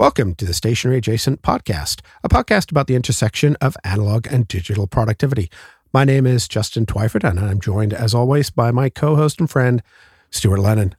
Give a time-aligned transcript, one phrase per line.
[0.00, 4.86] Welcome to the Stationery Adjacent Podcast, a podcast about the intersection of analog and digital
[4.86, 5.50] productivity.
[5.92, 9.82] My name is Justin Twyford, and I'm joined, as always, by my co-host and friend,
[10.30, 10.94] Stuart Lennon.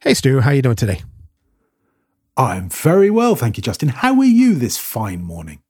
[0.00, 1.04] Hey, Stu, how you doing today?
[2.36, 3.90] I'm very well, thank you, Justin.
[3.90, 5.62] How are you this fine morning?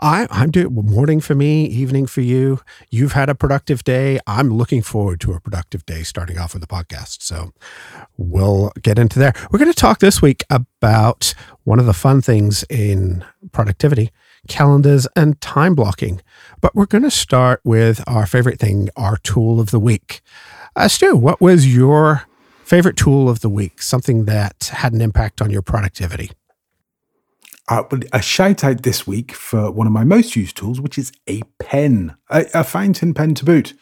[0.00, 2.60] I, I'm doing morning for me, evening for you.
[2.90, 4.18] You've had a productive day.
[4.26, 7.22] I'm looking forward to a productive day starting off with the podcast.
[7.22, 7.52] So
[8.16, 9.34] we'll get into there.
[9.50, 14.10] We're going to talk this week about one of the fun things in productivity
[14.48, 16.22] calendars and time blocking.
[16.60, 20.22] But we're going to start with our favorite thing, our tool of the week.
[20.74, 22.22] Uh, Stu, what was your
[22.64, 23.82] favorite tool of the week?
[23.82, 26.30] Something that had an impact on your productivity?
[27.70, 31.12] Uh, a shout out this week for one of my most used tools, which is
[31.28, 33.74] a pen, a, a fountain pen to boot.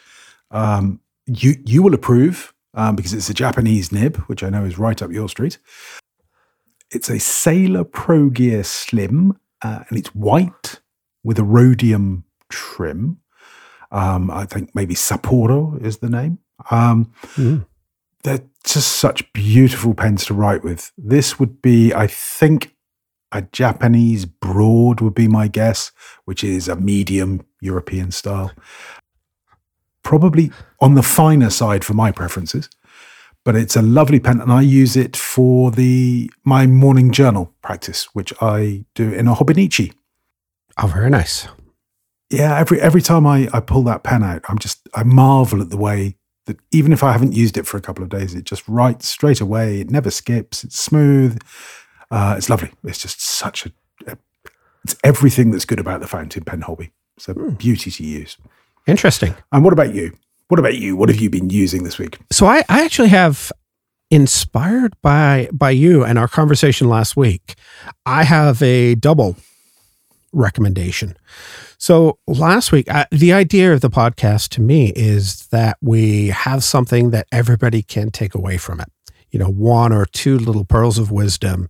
[0.50, 4.78] Um, you you will approve um, because it's a Japanese nib, which I know is
[4.78, 5.58] right up your street.
[6.90, 10.80] It's a Sailor Pro Gear Slim, uh, and it's white
[11.24, 13.20] with a rhodium trim.
[13.90, 16.40] Um, I think maybe Sapporo is the name.
[16.70, 17.66] Um, mm.
[18.22, 20.92] They're just such beautiful pens to write with.
[20.98, 22.74] This would be, I think,
[23.32, 25.92] a Japanese broad would be my guess,
[26.24, 28.52] which is a medium European style.
[30.02, 32.68] Probably on the finer side for my preferences,
[33.44, 38.04] but it's a lovely pen, and I use it for the my morning journal practice,
[38.14, 39.92] which I do in a Hobonichi.
[40.80, 41.48] Oh, very nice.
[42.30, 45.70] Yeah, every every time I, I pull that pen out, I'm just I marvel at
[45.70, 48.44] the way that even if I haven't used it for a couple of days, it
[48.44, 49.80] just writes straight away.
[49.80, 50.64] It never skips.
[50.64, 51.38] It's smooth.
[52.10, 52.70] Uh, it's lovely.
[52.84, 53.72] It's just such a,
[54.06, 54.18] a,
[54.84, 56.92] it's everything that's good about the fountain pen hobby.
[57.16, 57.50] It's a hmm.
[57.50, 58.36] beauty to use.
[58.86, 59.34] Interesting.
[59.52, 60.16] And what about you?
[60.48, 60.96] What about you?
[60.96, 62.18] What have you been using this week?
[62.30, 63.52] So I, I actually have
[64.10, 67.54] inspired by by you and our conversation last week.
[68.06, 69.36] I have a double
[70.32, 71.16] recommendation.
[71.76, 76.64] So last week, uh, the idea of the podcast to me is that we have
[76.64, 78.88] something that everybody can take away from it
[79.30, 81.68] you know, one or two little pearls of wisdom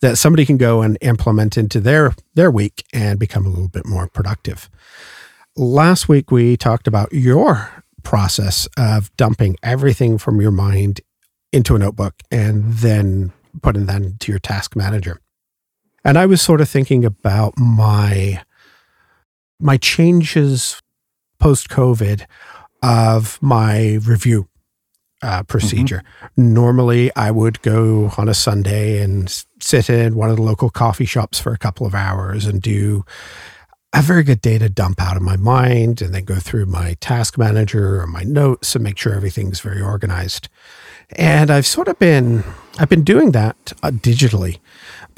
[0.00, 3.86] that somebody can go and implement into their their week and become a little bit
[3.86, 4.68] more productive.
[5.56, 11.00] Last week we talked about your process of dumping everything from your mind
[11.52, 13.32] into a notebook and then
[13.62, 15.20] putting that into your task manager.
[16.04, 18.42] And I was sort of thinking about my
[19.60, 20.80] my changes
[21.40, 22.24] post COVID
[22.82, 24.48] of my review
[25.22, 26.02] uh, procedure.
[26.22, 26.54] Mm-hmm.
[26.54, 31.04] Normally, I would go on a Sunday and sit in one of the local coffee
[31.04, 33.04] shops for a couple of hours and do
[33.94, 37.38] a very good data dump out of my mind and then go through my task
[37.38, 40.48] manager or my notes and make sure everything's very organized.
[41.16, 42.44] And I've sort of been
[42.78, 44.58] I've been doing that uh, digitally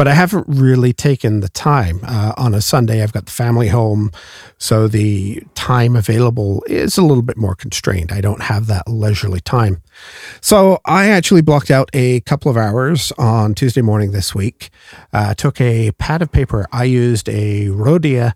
[0.00, 2.00] but I haven't really taken the time.
[2.02, 4.12] Uh, on a Sunday, I've got the family home,
[4.56, 8.10] so the time available is a little bit more constrained.
[8.10, 9.82] I don't have that leisurely time.
[10.40, 14.70] So I actually blocked out a couple of hours on Tuesday morning this week.
[15.12, 16.66] Uh, took a pad of paper.
[16.72, 18.32] I used a Rhodia.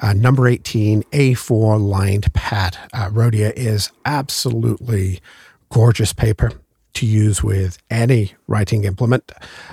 [0.00, 2.78] Uh, number 18 A4 lined pad.
[2.92, 5.18] Uh, Rhodia is absolutely
[5.68, 6.52] gorgeous paper
[6.98, 9.30] to use with any writing implement.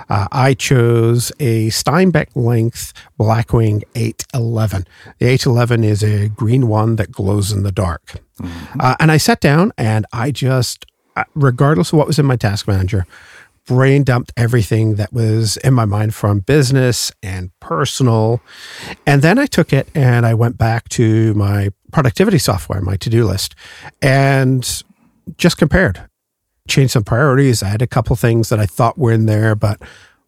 [0.08, 4.86] Uh, I chose a Steinbeck length Blackwing 811.
[5.18, 8.20] The 811 is a green one that glows in the dark.
[8.40, 8.80] Mm-hmm.
[8.80, 12.36] Uh, and I sat down and I just, uh, regardless of what was in my
[12.36, 13.06] task manager,
[13.66, 18.40] brain dumped everything that was in my mind from business and personal.
[19.04, 23.10] And then I took it and I went back to my productivity software, my to
[23.10, 23.56] do list,
[24.00, 24.84] and
[25.36, 26.08] just compared
[26.66, 27.62] changed some priorities.
[27.62, 29.80] I had a couple things that I thought were in there, but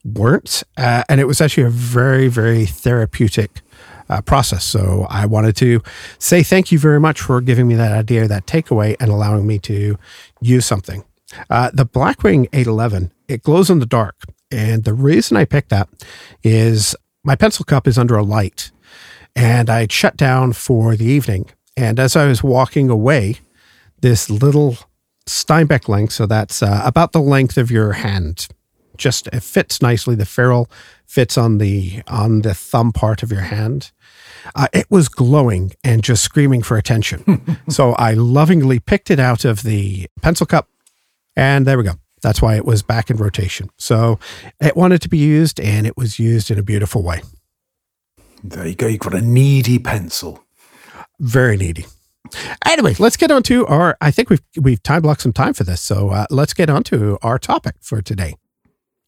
[0.04, 0.62] weren't.
[0.76, 3.60] Uh, and it was actually a very, very therapeutic
[4.08, 4.64] uh, process.
[4.64, 5.82] So I wanted to
[6.18, 9.58] say thank you very much for giving me that idea, that takeaway, and allowing me
[9.60, 9.98] to
[10.40, 11.04] use something.
[11.50, 14.16] Uh, the Blackwing 811, it glows in the dark.
[14.50, 15.88] And the reason I picked that
[16.42, 18.70] is my pencil cup is under a light.
[19.36, 21.50] And I'd shut down for the evening.
[21.76, 23.36] And as I was walking away,
[24.00, 24.78] this little
[25.28, 28.48] Steinbeck length, so that's uh, about the length of your hand.
[28.96, 30.14] Just it fits nicely.
[30.14, 30.68] The ferrule
[31.06, 33.92] fits on the on the thumb part of your hand.
[34.54, 37.58] Uh, it was glowing and just screaming for attention.
[37.68, 40.68] so I lovingly picked it out of the pencil cup,
[41.36, 41.94] and there we go.
[42.22, 43.70] That's why it was back in rotation.
[43.76, 44.18] So
[44.60, 47.22] it wanted to be used, and it was used in a beautiful way.
[48.42, 48.86] There you go.
[48.86, 50.44] You've got a needy pencil.
[51.20, 51.86] Very needy.
[52.66, 53.96] Anyway, let's get on to our.
[54.00, 56.82] I think we've we've time blocked some time for this, so uh, let's get on
[56.84, 58.34] to our topic for today.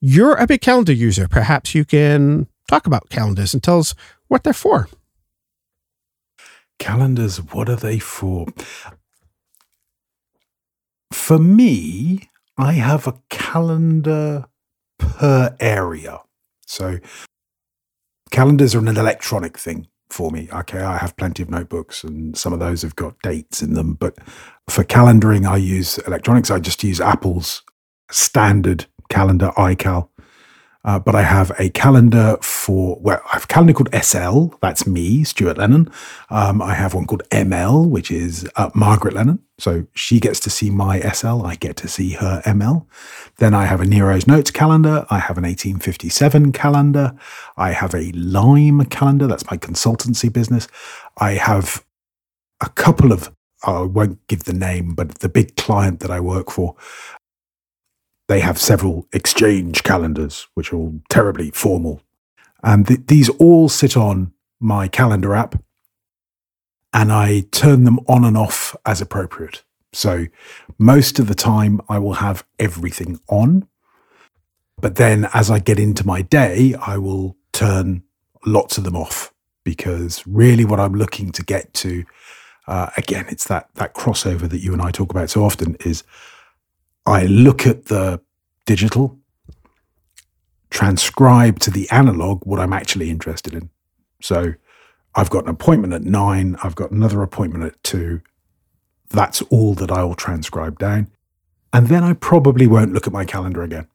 [0.01, 1.29] You're a big calendar user.
[1.29, 3.95] Perhaps you can talk about calendars and tell us
[4.29, 4.89] what they're for.
[6.79, 8.47] Calendars, what are they for?
[11.13, 14.47] For me, I have a calendar
[14.99, 16.21] per area.
[16.67, 16.99] So
[18.31, 20.49] calendars are an electronic thing for me.
[20.53, 23.95] Okay, I have plenty of notebooks and some of those have got dates in them.
[23.95, 24.19] But
[24.69, 26.51] for calendaring, I use electronics.
[26.51, 27.63] I just use Apple's
[28.11, 30.09] standard calendar, iCal.
[30.83, 34.57] Uh, but I have a calendar for, well, I have a calendar called SL.
[34.63, 35.91] That's me, Stuart Lennon.
[36.31, 39.41] Um, I have one called ML, which is uh, Margaret Lennon.
[39.61, 41.45] So she gets to see my SL.
[41.45, 42.87] I get to see her ML.
[43.39, 45.07] Then I have a Nero's Notes calendar.
[45.11, 47.15] I have an 1857 calendar.
[47.57, 49.27] I have a Lime calendar.
[49.27, 50.67] That's my consultancy business.
[51.19, 51.85] I have
[52.61, 53.31] a couple of,
[53.65, 56.77] I won't give the name, but the big client that I work for
[58.31, 62.01] they have several exchange calendars, which are all terribly formal.
[62.63, 65.61] And th- these all sit on my calendar app,
[66.93, 69.63] and I turn them on and off as appropriate.
[69.93, 70.27] So
[70.79, 73.67] most of the time, I will have everything on.
[74.81, 78.03] But then as I get into my day, I will turn
[78.47, 79.33] lots of them off
[79.65, 82.05] because really what I'm looking to get to,
[82.67, 86.03] uh, again, it's that, that crossover that you and I talk about so often is
[87.05, 88.21] I look at the
[88.65, 89.19] digital,
[90.71, 93.71] transcribe to the analog what I'm actually interested in.
[94.23, 94.55] So
[95.15, 98.21] I've got an appointment at nine, I've got another appointment at two.
[99.11, 101.09] That's all that I will transcribe down.
[101.73, 103.89] And then I probably won't look at my calendar again.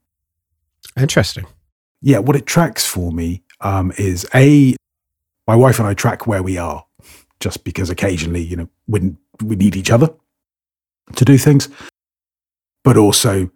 [0.98, 1.46] Interesting.
[2.02, 4.76] Yeah, what it tracks for me um, is A,
[5.48, 6.86] my wife and I track where we are,
[7.40, 10.10] just because occasionally, you know, we, we need each other
[11.16, 11.70] to do things,
[12.84, 13.50] but also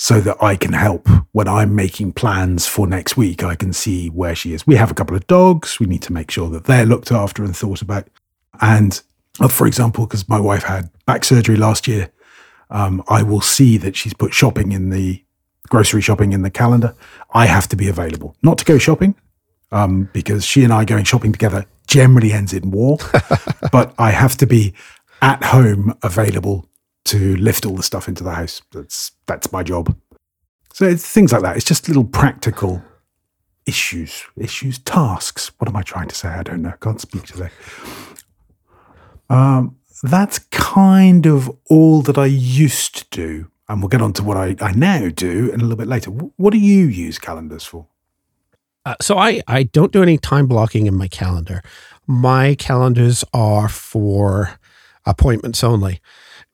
[0.00, 3.42] so that I can help when I'm making plans for next week.
[3.42, 4.64] I can see where she is.
[4.64, 5.80] We have a couple of dogs.
[5.80, 8.06] We need to make sure that they're looked after and thought about.
[8.60, 9.02] And
[9.40, 12.10] uh, for example, because my wife had back surgery last year,
[12.70, 15.24] um, I will see that she's put shopping in the
[15.68, 16.94] grocery shopping in the calendar.
[17.34, 19.16] I have to be available, not to go shopping,
[19.72, 22.98] um, because she and I going shopping together generally ends in war.
[23.72, 24.74] but I have to be
[25.22, 26.68] at home available
[27.06, 28.62] to lift all the stuff into the house.
[28.72, 29.96] That's that's my job.
[30.72, 31.56] So it's things like that.
[31.56, 32.82] It's just little practical
[33.66, 35.50] issues, issues, tasks.
[35.58, 36.28] What am I trying to say?
[36.28, 36.74] I don't know.
[36.80, 37.50] Can't speak today.
[39.28, 43.50] Um, that's kind of all that I used to do.
[43.68, 46.10] And we'll get on to what I, I now do in a little bit later.
[46.10, 47.86] What do you use calendars for?
[48.86, 51.62] Uh, so I, I don't do any time blocking in my calendar.
[52.06, 54.58] My calendars are for
[55.04, 56.00] appointments only.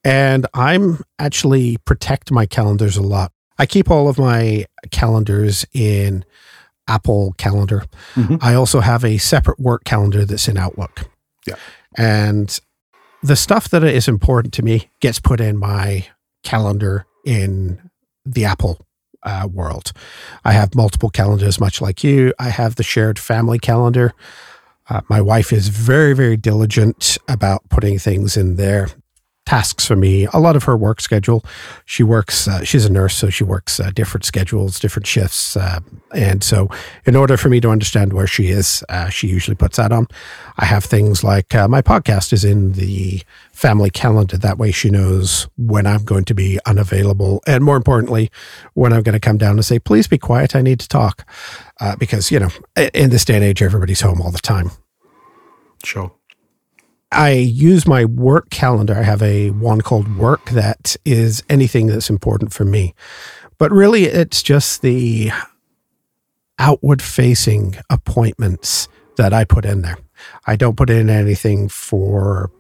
[0.05, 3.33] And I'm actually protect my calendars a lot.
[3.59, 6.25] I keep all of my calendars in
[6.89, 7.85] Apple Calendar.
[8.15, 8.37] Mm-hmm.
[8.41, 11.09] I also have a separate work calendar that's in Outlook.
[11.47, 11.55] Yeah.
[11.97, 12.59] And
[13.23, 16.06] the stuff that is important to me gets put in my
[16.43, 17.91] calendar in
[18.27, 18.79] the Apple
[19.23, 19.93] uh, world.
[20.45, 22.35] I have multiple calendars, much like you.
[22.39, 24.12] I have the shared family calendar.
[24.91, 28.89] Uh, my wife is very, very diligent about putting things in there
[29.46, 30.27] tasks for me.
[30.32, 31.44] A lot of her work schedule.
[31.84, 32.48] She works.
[32.48, 35.81] Uh, she's a nurse, so she works uh, different schedules, different shifts, uh,
[36.15, 36.69] and so
[37.05, 40.06] in order for me to understand where she is, uh, she usually puts that on.
[40.56, 43.22] I have things like uh, my podcast is in the
[43.53, 44.36] family calendar.
[44.36, 48.31] That way, she knows when I'm going to be unavailable, and more importantly,
[48.74, 50.56] when I'm going to come down and say, "Please be quiet.
[50.56, 51.29] I need to talk,"
[51.81, 52.51] uh, because you know,
[52.94, 54.70] in this day and age, everybody's home all the time.
[55.84, 56.13] Sure.
[57.15, 58.94] I use my work calendar.
[58.94, 62.94] I have a one called work that is anything that's important for me.
[63.59, 65.31] But really, it's just the
[66.59, 69.99] outward facing appointments that I put in there.
[70.47, 72.51] I don't put in anything for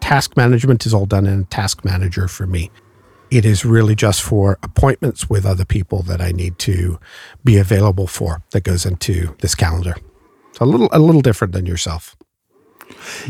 [0.00, 2.70] task management, is all done in Task Manager for me.
[3.30, 7.00] It is really just for appointments with other people that I need to
[7.42, 9.94] be available for that goes into this calendar.
[10.52, 12.16] So a little a little different than yourself.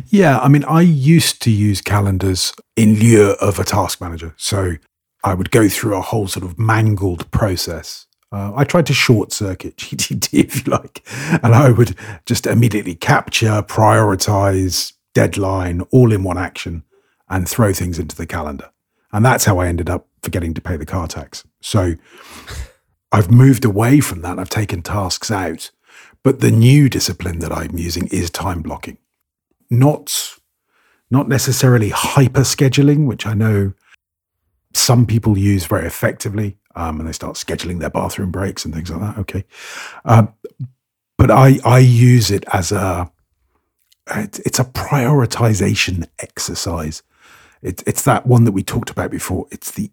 [0.08, 4.34] Yeah, I mean, I used to use calendars in lieu of a task manager.
[4.36, 4.74] So
[5.22, 8.06] I would go through a whole sort of mangled process.
[8.32, 11.02] Uh, I tried to short circuit GTD, if you like,
[11.42, 11.96] and I would
[12.26, 16.82] just immediately capture, prioritize, deadline all in one action
[17.28, 18.70] and throw things into the calendar.
[19.12, 21.44] And that's how I ended up forgetting to pay the car tax.
[21.60, 21.94] So
[23.12, 24.38] I've moved away from that.
[24.38, 25.70] I've taken tasks out.
[26.24, 28.98] But the new discipline that I'm using is time blocking
[29.70, 30.38] not
[31.10, 33.72] not necessarily hyper scheduling, which I know
[34.72, 38.90] some people use very effectively, um, and they start scheduling their bathroom breaks and things
[38.90, 39.18] like that.
[39.20, 39.44] Okay,
[40.04, 40.32] um,
[41.16, 43.10] but I I use it as a
[44.08, 47.02] it's a prioritization exercise.
[47.62, 49.46] It, it's that one that we talked about before.
[49.50, 49.90] It's the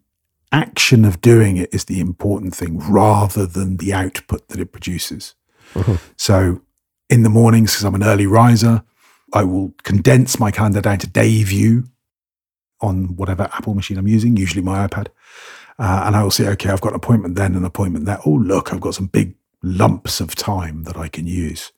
[0.51, 5.35] action of doing it is the important thing rather than the output that it produces.
[5.73, 5.95] Mm-hmm.
[6.17, 6.61] So
[7.09, 8.83] in the mornings, because I'm an early riser,
[9.33, 11.85] I will condense my calendar down to day view
[12.81, 15.07] on whatever Apple machine I'm using, usually my iPad.
[15.79, 18.19] Uh, and I will say, okay, I've got an appointment then, an appointment there.
[18.25, 21.71] Oh, look, I've got some big lumps of time that I can use.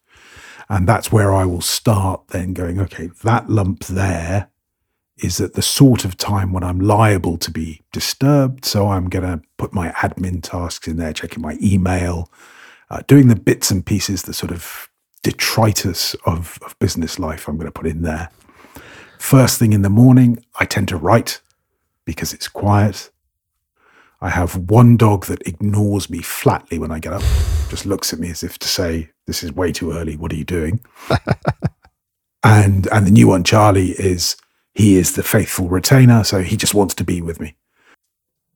[0.69, 4.49] And that's where I will start then going, okay, that lump there
[5.17, 8.65] is at the sort of time when I'm liable to be disturbed.
[8.65, 12.31] So I'm going to put my admin tasks in there, checking my email,
[12.89, 14.89] uh, doing the bits and pieces, the sort of
[15.23, 18.29] detritus of, of business life I'm going to put in there.
[19.17, 21.41] First thing in the morning, I tend to write
[22.05, 23.09] because it's quiet.
[24.21, 27.23] I have one dog that ignores me flatly when I get up,
[27.69, 30.15] just looks at me as if to say, This is way too early.
[30.15, 30.79] What are you doing?
[32.43, 34.37] and and the new one, Charlie, is
[34.73, 37.55] he is the faithful retainer, so he just wants to be with me.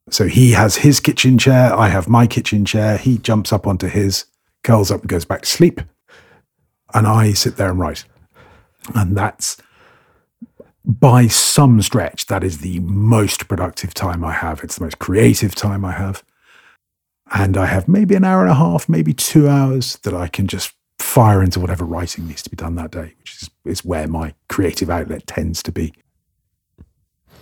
[0.10, 2.98] So he has his kitchen chair, I have my kitchen chair.
[2.98, 4.26] He jumps up onto his,
[4.64, 5.82] curls up and goes back to sleep.
[6.94, 8.06] And I sit there and write.
[8.96, 9.58] And that's
[10.86, 14.64] by some stretch, that is the most productive time I have.
[14.64, 16.24] It's the most creative time I have.
[17.34, 20.48] And I have maybe an hour and a half, maybe two hours that I can
[20.48, 24.08] just fire into whatever writing needs to be done that day, which is, is where
[24.08, 25.94] my creative outlet tends to be.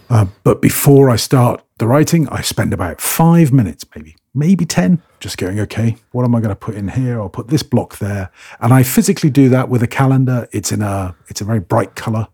[0.09, 5.01] Uh, but before I start the writing, I spend about five minutes, maybe, maybe 10,
[5.19, 7.19] just going, okay, what am I going to put in here?
[7.19, 8.29] I'll put this block there.
[8.59, 10.47] And I physically do that with a calendar.
[10.51, 12.27] It's in a, it's a very bright color.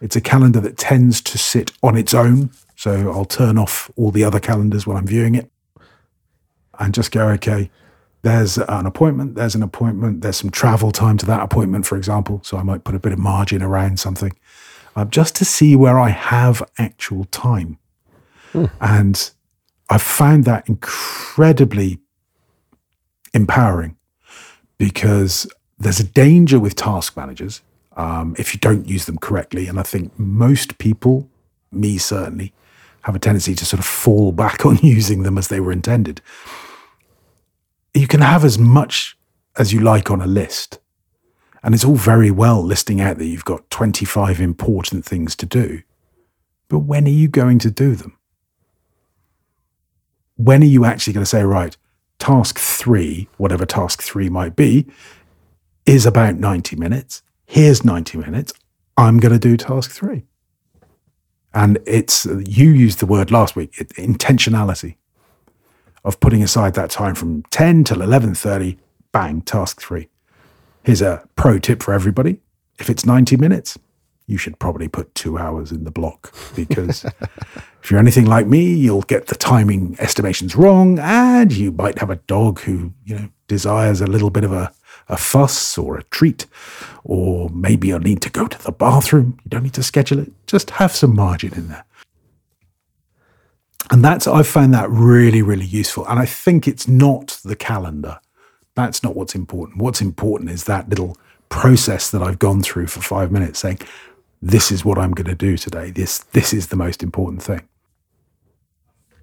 [0.00, 2.50] It's a calendar that tends to sit on its own.
[2.76, 5.50] So I'll turn off all the other calendars when I'm viewing it
[6.78, 7.70] and just go, okay,
[8.22, 12.40] there's an appointment, there's an appointment, there's some travel time to that appointment, for example.
[12.42, 14.32] So I might put a bit of margin around something
[14.96, 17.78] uh, just to see where I have actual time.
[18.52, 18.70] Mm.
[18.80, 19.30] And
[19.94, 22.00] I've found that incredibly
[23.32, 23.96] empowering
[24.76, 25.46] because
[25.78, 27.62] there's a danger with task managers
[27.96, 29.68] um, if you don't use them correctly.
[29.68, 31.28] And I think most people,
[31.70, 32.52] me certainly,
[33.02, 36.20] have a tendency to sort of fall back on using them as they were intended.
[37.94, 39.16] You can have as much
[39.56, 40.80] as you like on a list.
[41.62, 45.82] And it's all very well listing out that you've got 25 important things to do.
[46.66, 48.18] But when are you going to do them?
[50.36, 51.76] When are you actually going to say, right,
[52.18, 54.86] task three, whatever task three might be,
[55.86, 58.52] is about 90 minutes here's 90 minutes.
[58.96, 60.24] I'm going to do task three.
[61.52, 64.96] And it's, you used the word last week, it, intentionality
[66.04, 68.76] of putting aside that time from 10 till 11.30,
[69.12, 70.08] bang, task three.
[70.82, 72.40] Here's a pro tip for everybody.
[72.78, 73.78] If it's 90 minutes,
[74.26, 77.04] you should probably put two hours in the block because
[77.82, 82.10] if you're anything like me, you'll get the timing estimations wrong and you might have
[82.10, 84.72] a dog who, you know, desires a little bit of a
[85.08, 86.46] a fuss or a treat,
[87.04, 89.38] or maybe you'll need to go to the bathroom.
[89.44, 90.32] You don't need to schedule it.
[90.46, 91.84] Just have some margin in there.
[93.90, 96.06] And that's, I've found that really, really useful.
[96.08, 98.18] And I think it's not the calendar.
[98.74, 99.78] That's not what's important.
[99.78, 101.18] What's important is that little
[101.50, 103.80] process that I've gone through for five minutes saying,
[104.44, 105.90] this is what I'm going to do today.
[105.90, 107.66] This, this is the most important thing.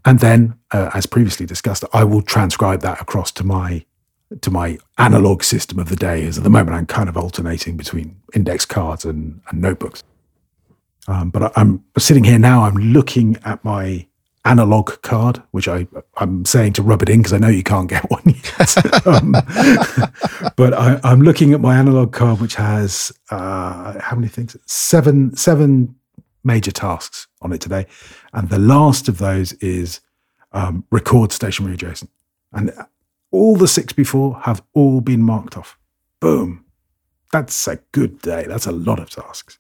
[0.03, 3.85] And then, uh, as previously discussed, I will transcribe that across to my
[4.39, 7.75] to my analog system of the day As at the moment I'm kind of alternating
[7.75, 10.05] between index cards and, and notebooks.
[11.05, 14.07] Um, but I, am sitting here now, I'm looking at my
[14.45, 17.89] analog card, which I, I'm saying to rub it in because I know you can't
[17.89, 19.05] get one yet.
[19.07, 19.31] um,
[20.55, 24.55] but I, am looking at my analog card, which has uh, how many things?
[24.65, 25.95] Seven, seven
[26.43, 27.85] major tasks on it today.
[28.33, 30.01] And the last of those is
[30.53, 32.09] um, record stationery adjacent.
[32.51, 32.71] And
[33.31, 35.77] all the six before have all been marked off.
[36.19, 36.65] Boom.
[37.31, 38.45] That's a good day.
[38.47, 39.57] That's a lot of tasks.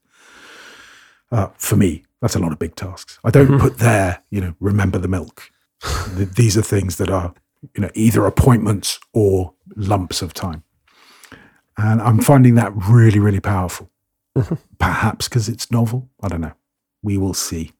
[1.31, 3.19] Uh, for me, that's a lot of big tasks.
[3.23, 3.59] I don't mm-hmm.
[3.59, 5.49] put there, you know, remember the milk.
[6.15, 7.33] These are things that are,
[7.75, 10.63] you know, either appointments or lumps of time.
[11.77, 13.89] And I'm finding that really, really powerful.
[14.37, 14.55] Mm-hmm.
[14.77, 16.09] Perhaps because it's novel.
[16.21, 16.53] I don't know.
[17.01, 17.71] We will see.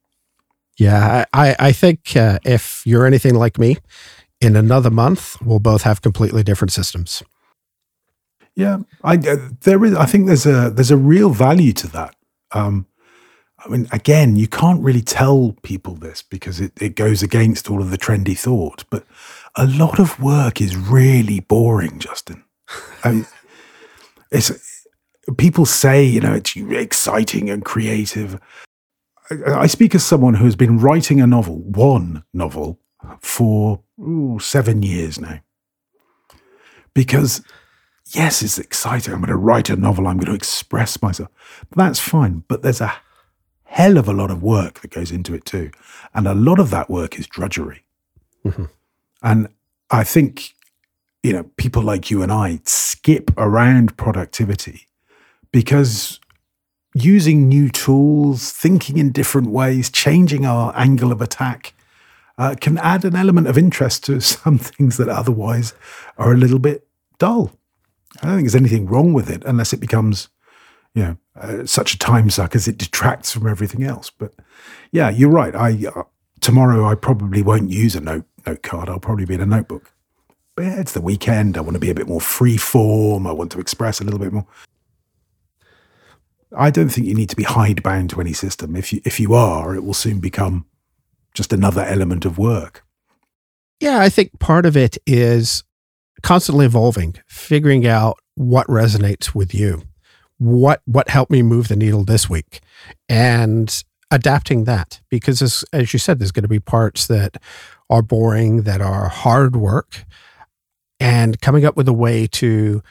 [0.77, 3.77] Yeah, I, I think uh, if you're anything like me,
[4.41, 7.21] in another month, we'll both have completely different systems.
[8.55, 9.95] Yeah, I uh, there is.
[9.95, 12.15] I think there's a there's a real value to that.
[12.51, 12.88] Um,
[13.63, 17.82] I mean, again, you can't really tell people this because it, it goes against all
[17.82, 18.86] of the trendy thought.
[18.89, 19.06] But
[19.56, 22.44] a lot of work is really boring, Justin.
[23.03, 23.27] I mean,
[24.32, 24.88] it's
[25.38, 28.39] people say, you know, it's exciting and creative.
[29.30, 32.80] I, I speak as someone who has been writing a novel, one novel,
[33.20, 35.39] for ooh, seven years now.
[36.94, 37.44] Because,
[38.08, 39.13] yes, it's exciting.
[39.13, 41.30] I'm going to write a novel, I'm going to express myself.
[41.75, 42.44] That's fine.
[42.48, 42.94] But there's a
[43.72, 45.72] hell of a lot of work that goes into it too.
[46.13, 47.84] And a lot of that work is drudgery.
[48.46, 48.66] Mm-hmm.
[49.24, 49.48] And
[49.90, 50.56] I think,
[51.24, 54.88] you know, people like you and I skip around productivity
[55.54, 56.20] because
[56.94, 61.74] using new tools, thinking in different ways, changing our angle of attack
[62.38, 65.74] uh, can add an element of interest to some things that otherwise
[66.18, 66.86] are a little bit
[67.20, 67.54] dull.
[68.22, 70.28] I don't think there's anything wrong with it unless it becomes,
[70.93, 74.10] you know, uh, such a time suck as it detracts from everything else.
[74.10, 74.33] But
[74.91, 75.55] yeah, you're right.
[75.55, 76.03] I uh,
[76.41, 78.89] tomorrow I probably won't use a note note card.
[78.89, 79.91] I'll probably be in a notebook.
[80.55, 81.57] But yeah, it's the weekend.
[81.57, 83.25] I want to be a bit more free form.
[83.25, 84.45] I want to express a little bit more.
[86.57, 88.75] I don't think you need to be hidebound to any system.
[88.75, 90.65] If you if you are, it will soon become
[91.33, 92.83] just another element of work.
[93.79, 95.63] Yeah, I think part of it is
[96.21, 99.83] constantly evolving, figuring out what resonates with you.
[100.41, 102.62] What what helped me move the needle this week?
[103.07, 107.38] And adapting that because as, as you said there's going to be parts that
[107.91, 110.03] are boring that are hard work
[111.00, 112.81] and coming up with a way to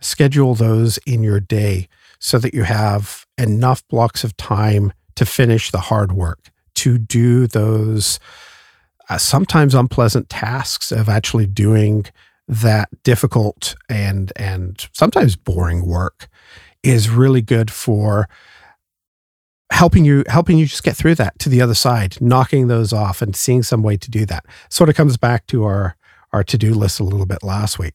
[0.00, 1.88] schedule those in your day
[2.18, 7.46] so that you have enough blocks of time to finish the hard work, to do
[7.46, 8.20] those
[9.08, 12.04] uh, sometimes unpleasant tasks of actually doing
[12.46, 16.28] that difficult and and sometimes boring work
[16.82, 18.28] is really good for
[19.70, 23.20] helping you helping you just get through that to the other side knocking those off
[23.20, 25.94] and seeing some way to do that sort of comes back to our
[26.32, 27.94] our to-do list a little bit last week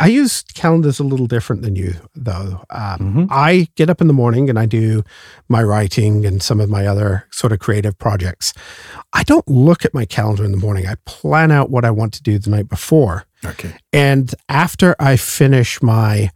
[0.00, 2.64] I use calendars a little different than you, though.
[2.70, 3.24] Um, mm-hmm.
[3.28, 5.04] I get up in the morning and I do
[5.48, 8.54] my writing and some of my other sort of creative projects.
[9.12, 10.86] I don't look at my calendar in the morning.
[10.86, 13.26] I plan out what I want to do the night before.
[13.44, 13.74] Okay.
[13.92, 16.30] And after I finish my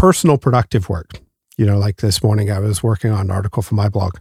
[0.00, 1.20] personal productive work,
[1.58, 4.16] you know, like this morning, I was working on an article for my blog.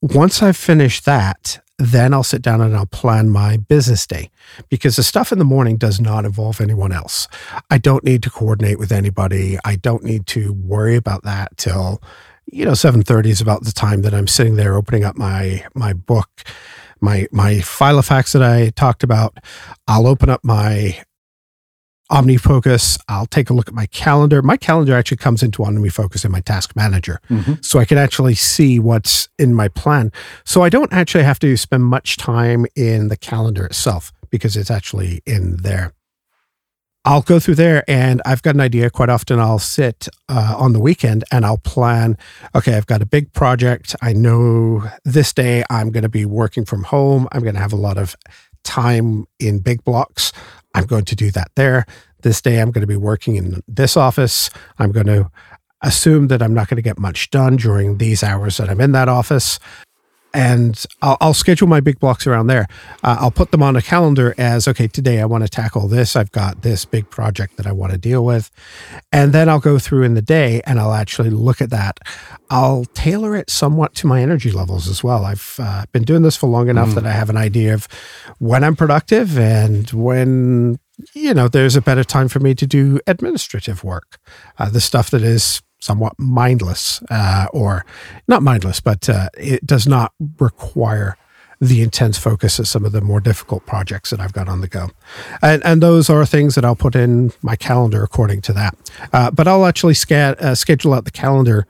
[0.00, 4.30] Once I've finished that, then I'll sit down and I'll plan my business day
[4.68, 7.26] because the stuff in the morning does not involve anyone else.
[7.68, 9.58] I don't need to coordinate with anybody.
[9.64, 12.00] I don't need to worry about that till
[12.46, 15.92] you know 7:30 is about the time that I'm sitting there opening up my my
[15.92, 16.44] book
[17.00, 19.38] my my file of facts that I talked about.
[19.86, 21.02] I'll open up my
[22.10, 22.98] OmniFocus.
[23.08, 24.42] I'll take a look at my calendar.
[24.42, 27.20] My calendar actually comes into OmniFocus in my task manager.
[27.28, 27.54] Mm-hmm.
[27.60, 30.12] So I can actually see what's in my plan.
[30.44, 34.70] So I don't actually have to spend much time in the calendar itself because it's
[34.70, 35.92] actually in there.
[37.04, 38.90] I'll go through there and I've got an idea.
[38.90, 42.18] Quite often I'll sit uh, on the weekend and I'll plan,
[42.54, 43.96] okay, I've got a big project.
[44.02, 47.26] I know this day I'm going to be working from home.
[47.32, 48.14] I'm going to have a lot of
[48.62, 50.32] time in big blocks.
[50.78, 51.84] I'm going to do that there.
[52.22, 54.50] This day, I'm going to be working in this office.
[54.78, 55.30] I'm going to
[55.82, 58.92] assume that I'm not going to get much done during these hours that I'm in
[58.92, 59.58] that office.
[60.38, 62.68] And I'll, I'll schedule my big blocks around there.
[63.02, 66.14] Uh, I'll put them on a calendar as okay, today I want to tackle this.
[66.14, 68.48] I've got this big project that I want to deal with.
[69.10, 71.98] And then I'll go through in the day and I'll actually look at that.
[72.50, 75.24] I'll tailor it somewhat to my energy levels as well.
[75.24, 76.94] I've uh, been doing this for long enough mm.
[76.94, 77.88] that I have an idea of
[78.38, 80.78] when I'm productive and when
[81.14, 84.18] you know, there's a better time for me to do administrative work,
[84.58, 87.84] uh, the stuff that is somewhat mindless, uh, or
[88.26, 91.16] not mindless, but uh, it does not require
[91.60, 94.68] the intense focus of some of the more difficult projects that I've got on the
[94.68, 94.90] go.
[95.42, 98.76] And, and those are things that I'll put in my calendar according to that.
[99.12, 101.66] Uh, but I'll actually sca- uh, schedule out the calendar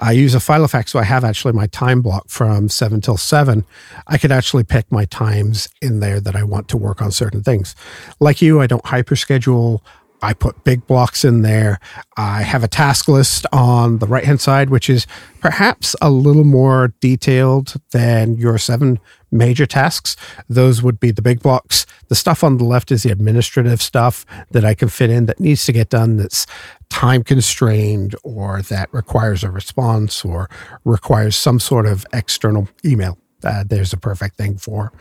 [0.00, 3.64] I use a Filofax, so I have actually my time block from seven till seven.
[4.06, 7.42] I could actually pick my times in there that I want to work on certain
[7.42, 7.74] things.
[8.20, 9.82] Like you, I don't hyper schedule.
[10.22, 11.78] I put big blocks in there.
[12.16, 15.06] I have a task list on the right hand side, which is
[15.40, 18.98] perhaps a little more detailed than your seven
[19.30, 20.16] major tasks.
[20.48, 21.86] Those would be the big blocks.
[22.08, 25.40] The stuff on the left is the administrative stuff that I can fit in that
[25.40, 26.46] needs to get done that's
[26.88, 30.48] time constrained or that requires a response or
[30.84, 33.18] requires some sort of external email.
[33.44, 34.92] Uh, there's a perfect thing for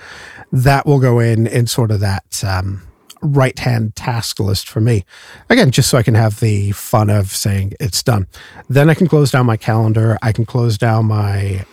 [0.52, 2.84] that will go in in sort of that um,
[3.28, 5.06] right hand task list for me.
[5.50, 8.28] Again, just so I can have the fun of saying it's done.
[8.70, 10.18] Then I can close down my calendar.
[10.22, 11.66] I can close down my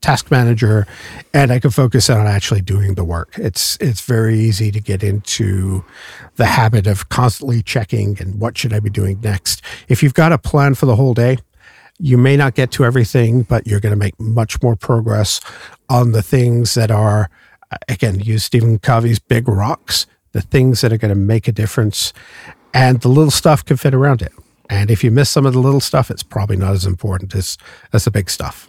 [0.00, 0.86] task manager
[1.34, 3.34] and I can focus on actually doing the work.
[3.36, 5.84] It's it's very easy to get into
[6.36, 9.60] the habit of constantly checking and what should I be doing next.
[9.88, 11.38] If you've got a plan for the whole day,
[11.98, 15.40] you may not get to everything, but you're going to make much more progress
[15.88, 17.28] on the things that are
[17.88, 22.12] again, use Stephen Covey's big rocks, the things that are going to make a difference
[22.74, 24.32] and the little stuff can fit around it.
[24.70, 27.56] And if you miss some of the little stuff, it's probably not as important as
[27.92, 28.68] as the big stuff.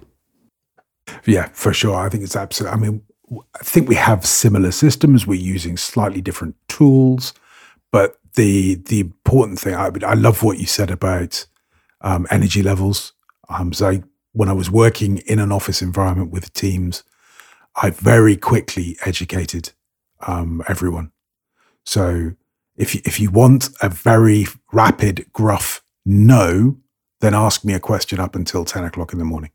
[1.25, 1.95] Yeah, for sure.
[1.95, 2.77] I think it's absolutely.
[2.77, 3.01] I mean,
[3.55, 5.27] I think we have similar systems.
[5.27, 7.33] We're using slightly different tools,
[7.91, 9.75] but the the important thing.
[9.75, 11.45] I I love what you said about
[12.01, 13.13] um, energy levels.
[13.49, 17.03] Um, so when I was working in an office environment with teams,
[17.75, 19.71] I very quickly educated
[20.25, 21.11] um, everyone.
[21.89, 22.33] So
[22.75, 26.77] if you, if you want a very rapid, gruff no,
[27.19, 29.49] then ask me a question up until ten o'clock in the morning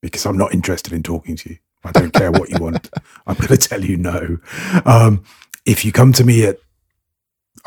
[0.00, 1.58] because I'm not interested in talking to you.
[1.84, 2.90] I don't care what you want.
[3.28, 4.38] I'm going to tell you no.
[4.84, 5.22] Um,
[5.64, 6.58] if you come to me at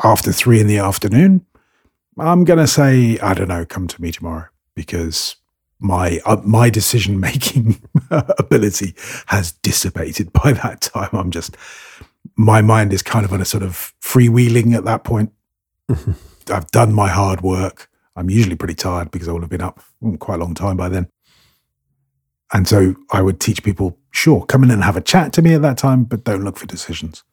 [0.04, 1.46] after three in the afternoon,
[2.18, 5.36] I'm going to say, I don't know, come to me tomorrow because
[5.78, 7.80] my uh, my decision making
[8.10, 8.94] ability
[9.28, 11.08] has dissipated by that time.
[11.14, 11.56] I'm just
[12.36, 15.32] my mind is kind of on a sort of freewheeling at that point.
[16.48, 17.88] I've done my hard work.
[18.14, 19.80] I'm usually pretty tired because I will have been up
[20.18, 21.08] quite a long time by then.
[22.52, 25.54] And so I would teach people, sure, come in and have a chat to me
[25.54, 27.24] at that time, but don't look for decisions.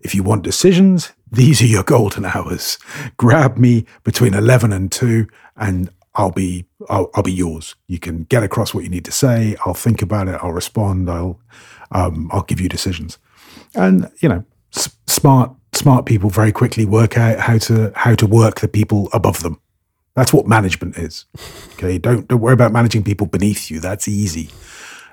[0.00, 2.78] If you want decisions, these are your golden hours.
[3.16, 7.76] Grab me between 11 and 2 and I'll be I'll, I'll be yours.
[7.86, 9.56] You can get across what you need to say.
[9.64, 10.38] I'll think about it.
[10.42, 11.10] I'll respond.
[11.10, 11.40] I'll
[11.92, 13.18] um, I'll give you decisions.
[13.76, 18.26] And you know, s- smart smart people very quickly work out how to how to
[18.26, 19.60] work the people above them.
[20.14, 21.26] That's what management is.
[21.74, 23.80] Okay, don't don't worry about managing people beneath you.
[23.80, 24.50] That's easy.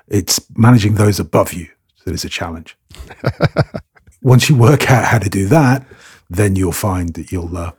[0.08, 1.68] It's managing those above you
[2.04, 2.76] that is a challenge.
[4.22, 5.86] Once you work out how to do that,
[6.30, 7.72] then you'll find that you'll uh,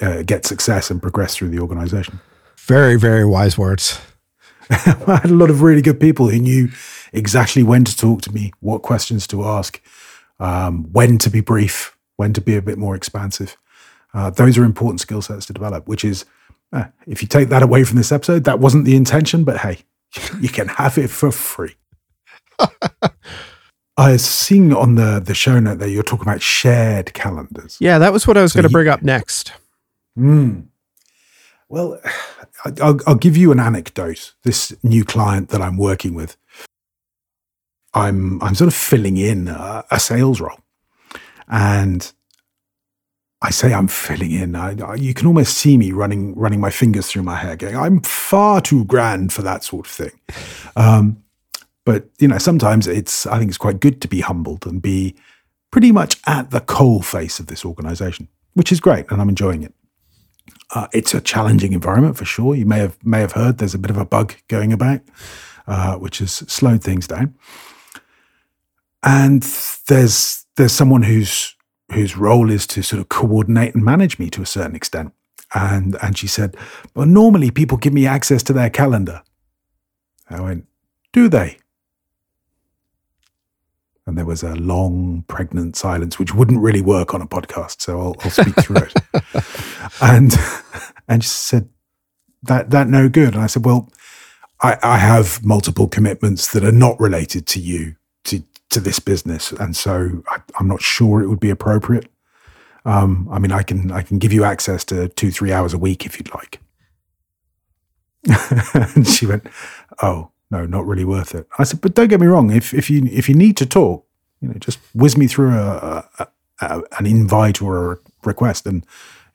[0.00, 2.20] uh, get success and progress through the organization.
[2.56, 4.00] Very, very wise words.
[4.70, 6.68] I had a lot of really good people who knew
[7.12, 9.80] exactly when to talk to me, what questions to ask,
[10.40, 13.56] um, when to be brief, when to be a bit more expansive.
[14.12, 16.24] Uh, those are important skill sets to develop, which is
[16.72, 19.78] uh, if you take that away from this episode, that wasn't the intention, but hey,
[20.40, 21.74] you can have it for free.
[23.98, 27.78] I was seeing on the, the show note that you're talking about shared calendars.
[27.80, 29.52] Yeah, that was what I was so going to bring up next.
[30.18, 30.66] Mm,
[31.68, 32.00] well,
[32.80, 34.34] I'll, I'll give you an anecdote.
[34.42, 36.36] This new client that I'm working with,
[37.94, 40.58] I'm I'm sort of filling in a, a sales role,
[41.48, 42.12] and
[43.42, 44.56] I say I'm filling in.
[44.56, 47.76] I, I, you can almost see me running running my fingers through my hair, going,
[47.76, 50.20] "I'm far too grand for that sort of thing."
[50.74, 51.22] Um,
[51.84, 55.14] but you know, sometimes it's I think it's quite good to be humbled and be
[55.70, 59.62] pretty much at the coal face of this organization, which is great, and I'm enjoying
[59.62, 59.72] it.
[60.74, 62.54] Uh, it's a challenging environment for sure.
[62.54, 65.00] You may have may have heard there's a bit of a bug going about,
[65.66, 67.34] uh, which has slowed things down.
[69.02, 69.42] And
[69.86, 71.54] there's there's someone who's
[71.92, 75.12] whose role is to sort of coordinate and manage me to a certain extent.
[75.54, 76.56] And and she said,
[76.94, 79.22] "Well, normally people give me access to their calendar."
[80.28, 80.66] I went,
[81.12, 81.58] "Do they?"
[84.04, 87.80] And there was a long, pregnant silence, which wouldn't really work on a podcast.
[87.82, 88.94] So I'll, I'll speak through it.
[90.00, 90.34] And
[91.08, 91.68] and she said,
[92.42, 93.90] "That that no good." And I said, "Well,
[94.62, 99.52] I, I have multiple commitments that are not related to you to to this business,
[99.52, 102.10] and so I, am not sure it would be appropriate.
[102.84, 105.78] Um, I mean, I can I can give you access to two three hours a
[105.78, 106.60] week if you'd like."
[108.74, 109.46] and she went,
[110.02, 112.50] "Oh no, not really worth it." I said, "But don't get me wrong.
[112.50, 114.06] If if you if you need to talk,
[114.40, 116.28] you know, just whiz me through a, a,
[116.60, 118.84] a an invite or a request, and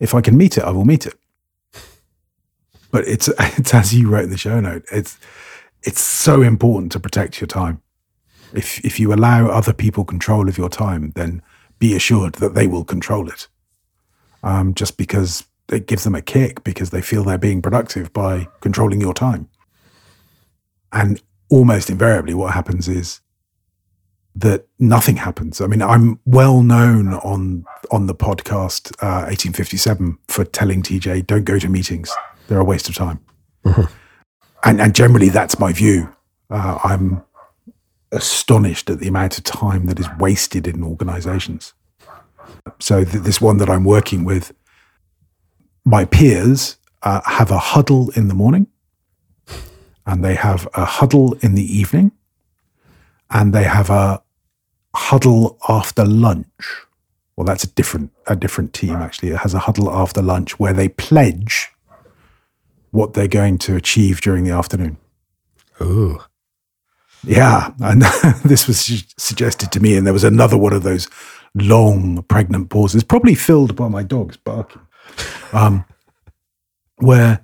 [0.01, 1.15] if I can meet it, I will meet it."
[2.91, 4.83] But it's it's as you wrote in the show note.
[4.91, 5.17] It's
[5.83, 7.81] it's so important to protect your time.
[8.53, 11.41] If if you allow other people control of your time, then
[11.79, 13.47] be assured that they will control it.
[14.43, 18.47] Um, just because it gives them a kick because they feel they're being productive by
[18.59, 19.47] controlling your time.
[20.91, 23.20] And almost invariably, what happens is
[24.35, 25.61] that nothing happens.
[25.61, 31.43] I mean, I'm well known on on the podcast uh, 1857 for telling TJ, "Don't
[31.43, 32.11] go to meetings;
[32.47, 33.19] they're a waste of time."
[33.65, 33.93] Mm-hmm.
[34.63, 36.13] And and generally, that's my view.
[36.49, 37.23] Uh, I'm
[38.11, 41.73] astonished at the amount of time that is wasted in organizations.
[42.79, 44.53] So, th- this one that I'm working with,
[45.85, 48.67] my peers uh, have a huddle in the morning
[50.05, 52.11] and they have a huddle in the evening
[53.31, 54.21] and they have a
[54.93, 56.45] huddle after lunch.
[57.35, 59.29] Well, that's a different a different team actually.
[59.29, 61.69] It has a huddle after lunch where they pledge
[62.91, 64.97] what they're going to achieve during the afternoon.
[65.81, 66.19] Ooh.
[67.23, 68.01] Yeah, and
[68.45, 71.07] this was suggested to me, and there was another one of those
[71.53, 74.81] long pregnant pauses, probably filled by my dogs barking,
[75.53, 75.85] um,
[76.97, 77.41] where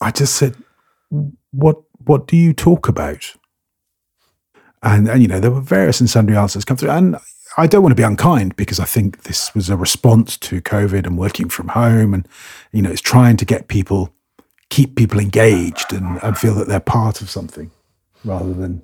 [0.00, 0.56] I just said,
[1.52, 3.36] "What what do you talk about?"
[4.84, 7.16] And and you know there were various and sundry answers come through, and
[7.56, 11.06] I don't want to be unkind because I think this was a response to COVID
[11.06, 12.28] and working from home, and
[12.72, 14.14] you know it's trying to get people,
[14.68, 17.70] keep people engaged and, and feel that they're part of something
[18.24, 18.82] rather than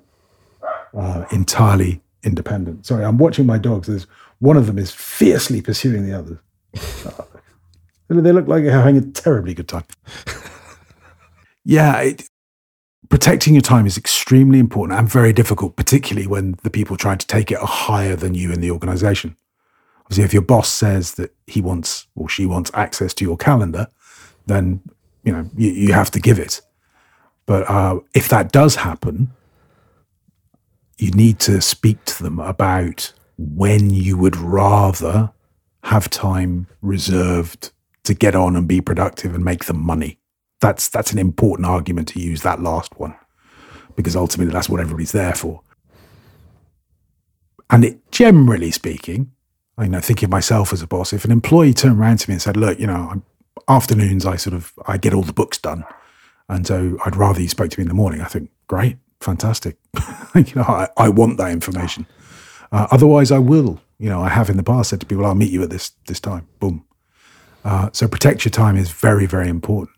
[0.97, 2.85] uh, entirely independent.
[2.85, 3.87] Sorry, I'm watching my dogs.
[3.87, 4.07] There's
[4.39, 6.41] one of them is fiercely pursuing the other.
[8.07, 9.85] they look like they're having a terribly good time.
[11.65, 12.23] yeah, it,
[13.09, 17.27] protecting your time is extremely important and very difficult, particularly when the people trying to
[17.27, 19.35] take it are higher than you in the organization.
[20.05, 23.87] Obviously, if your boss says that he wants or she wants access to your calendar,
[24.45, 24.81] then
[25.23, 26.61] you know you, you have to give it.
[27.45, 29.31] But uh, if that does happen,
[30.97, 35.31] you need to speak to them about when you would rather
[35.83, 37.71] have time reserved
[38.03, 40.19] to get on and be productive and make them money.
[40.61, 43.15] That's that's an important argument to use that last one
[43.95, 45.61] because ultimately that's what everybody's there for.
[47.69, 49.31] And it, generally speaking,
[49.77, 52.33] I know thinking of myself as a boss, if an employee turned around to me
[52.33, 53.23] and said, "Look, you know, I'm,
[53.67, 55.83] afternoons I sort of I get all the books done,
[56.47, 59.77] and so I'd rather you spoke to me in the morning," I think, great, fantastic.
[60.35, 62.05] you know, I, I, want that information.
[62.71, 63.81] Uh, otherwise, I will.
[63.97, 65.91] You know, I have in the past said to people, "I'll meet you at this
[66.07, 66.85] this time." Boom.
[67.63, 69.95] Uh, so protect your time is very very important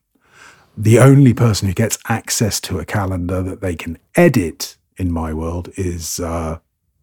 [0.75, 5.33] the only person who gets access to a calendar that they can edit in my
[5.33, 6.59] world is uh,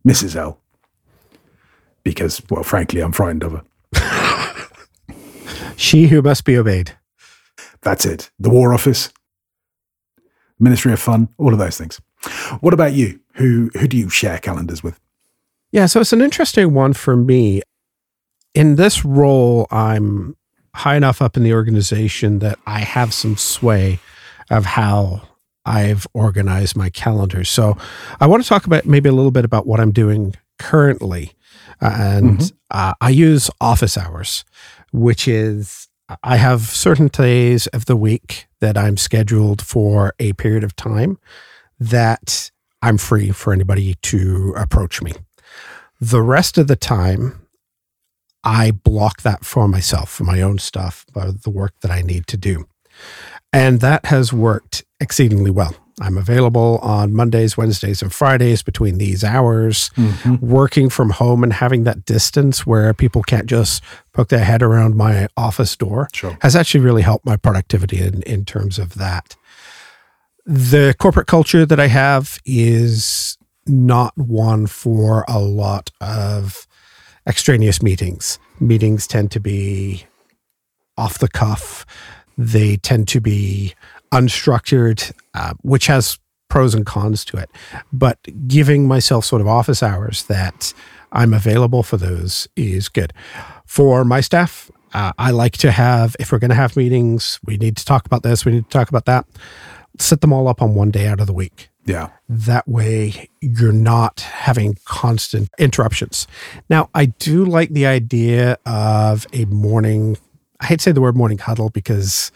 [0.07, 0.37] Mrs.
[0.37, 0.59] L.
[2.03, 3.63] Because, well, frankly, I'm frightened of
[3.95, 4.67] her.
[5.77, 6.97] she who must be obeyed.
[7.83, 8.31] That's it.
[8.39, 9.11] The War Office,
[10.59, 12.01] Ministry of Fun, all of those things.
[12.61, 13.21] What about you?
[13.35, 15.01] Who who do you share calendars with?
[15.73, 17.63] Yeah, so it's an interesting one for me.
[18.55, 20.37] In this role, I'm
[20.75, 23.99] high enough up in the organization that I have some sway
[24.51, 25.23] of how
[25.65, 27.45] I've organized my calendar.
[27.45, 27.77] So
[28.21, 31.33] I want to talk about maybe a little bit about what I'm doing currently.
[31.81, 32.57] And mm-hmm.
[32.71, 34.45] uh, I use office hours,
[34.93, 35.89] which is
[36.23, 41.19] I have certain days of the week that I'm scheduled for a period of time
[41.79, 42.51] that
[42.83, 45.13] I'm free for anybody to approach me.
[46.01, 47.47] The rest of the time,
[48.45, 52.27] I block that for myself, for my own stuff, for the work that I need
[52.29, 52.67] to do.
[53.53, 55.75] And that has worked exceedingly well.
[56.01, 60.37] I'm available on Mondays, Wednesdays, and Fridays between these hours, mm-hmm.
[60.37, 63.83] working from home and having that distance where people can't just
[64.15, 66.39] poke their head around my office door sure.
[66.41, 69.37] has actually really helped my productivity in, in terms of that.
[70.47, 76.67] The corporate culture that I have is not one for a lot of
[77.31, 78.41] extraneous meetings.
[78.59, 80.05] Meetings tend to be
[80.99, 81.87] off the cuff.
[82.37, 83.75] They tend to be
[84.13, 87.49] unstructured, uh, which has pros and cons to it.
[87.93, 90.75] But giving myself sort of office hours that
[91.13, 93.13] I'm available for those is good.
[93.65, 97.57] For my staff, uh, I like to have, if we're going to have meetings, we
[97.59, 99.25] need to talk about this, we need to talk about that,
[100.01, 101.70] set them all up on one day out of the week.
[101.85, 102.11] Yeah.
[102.29, 106.27] That way you're not having constant interruptions.
[106.69, 110.17] Now, I do like the idea of a morning,
[110.61, 112.33] I hate to say the word morning huddle because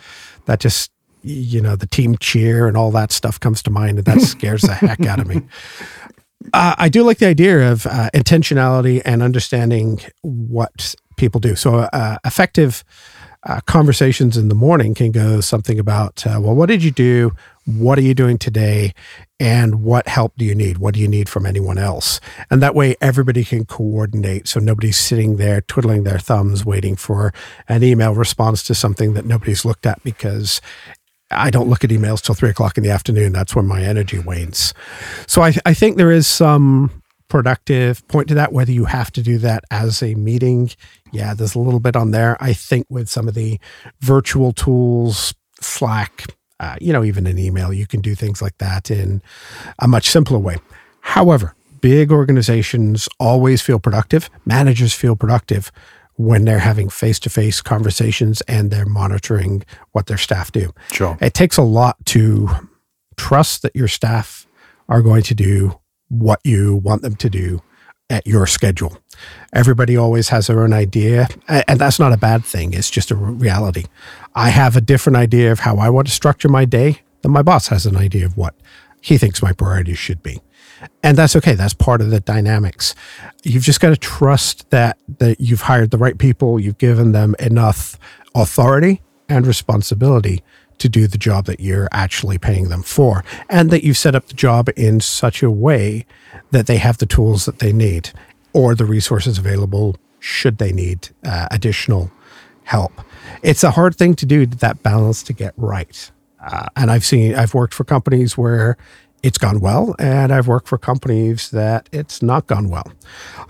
[0.47, 0.91] that just,
[1.23, 4.63] you know, the team cheer and all that stuff comes to mind and that scares
[4.63, 5.43] the heck out of me.
[6.53, 11.57] Uh, I do like the idea of uh, intentionality and understanding what people do.
[11.57, 12.85] So, uh, effective
[13.45, 17.33] uh, conversations in the morning can go something about, uh, well, what did you do?
[17.67, 18.95] What are you doing today?
[19.39, 20.79] And what help do you need?
[20.79, 22.21] What do you need from anyone else?
[22.51, 24.49] And that way everybody can coordinate.
[24.49, 27.33] So nobody's sitting there twiddling their thumbs waiting for
[27.69, 30.61] an email response to something that nobody's looked at because
[31.31, 33.33] I don't look at emails till three o'clock in the afternoon.
[33.33, 34.73] That's when my energy wanes.
[35.27, 39.23] So I, I think there is some productive point to that, whether you have to
[39.23, 40.71] do that as a meeting.
[41.15, 42.37] Yeah, there's a little bit on there.
[42.41, 43.59] I think with some of the
[44.01, 46.27] virtual tools, Slack,
[46.61, 49.23] uh, you know, even an email, you can do things like that in
[49.79, 50.57] a much simpler way.
[51.01, 54.29] However, big organizations always feel productive.
[54.45, 55.71] Managers feel productive
[56.17, 60.73] when they're having face to face conversations and they're monitoring what their staff do.
[60.93, 61.19] Sure.
[61.21, 62.49] It takes a lot to
[63.17, 64.47] trust that your staff
[64.89, 67.63] are going to do what you want them to do
[68.11, 68.99] at your schedule.
[69.53, 72.73] Everybody always has their own idea, and that's not a bad thing.
[72.75, 73.85] It's just a reality.
[74.35, 77.43] I have a different idea of how I want to structure my day than my
[77.43, 78.55] boss has an idea of what
[79.01, 80.41] he thinks my priorities should be.
[81.03, 81.55] And that's okay.
[81.55, 82.95] That's part of the dynamics.
[83.43, 87.35] You've just got to trust that that you've hired the right people, you've given them
[87.39, 87.99] enough
[88.35, 90.43] authority and responsibility
[90.79, 94.27] to do the job that you're actually paying them for, and that you've set up
[94.27, 96.05] the job in such a way
[96.55, 98.11] that they have the tools that they need
[98.53, 102.11] or the resources available should they need uh, additional
[102.63, 102.93] help.
[103.43, 106.11] It's a hard thing to do that balance to get right.
[106.41, 108.77] Uh, and I've seen, I've worked for companies where
[109.23, 112.93] it's gone well, and I've worked for companies that it's not gone well.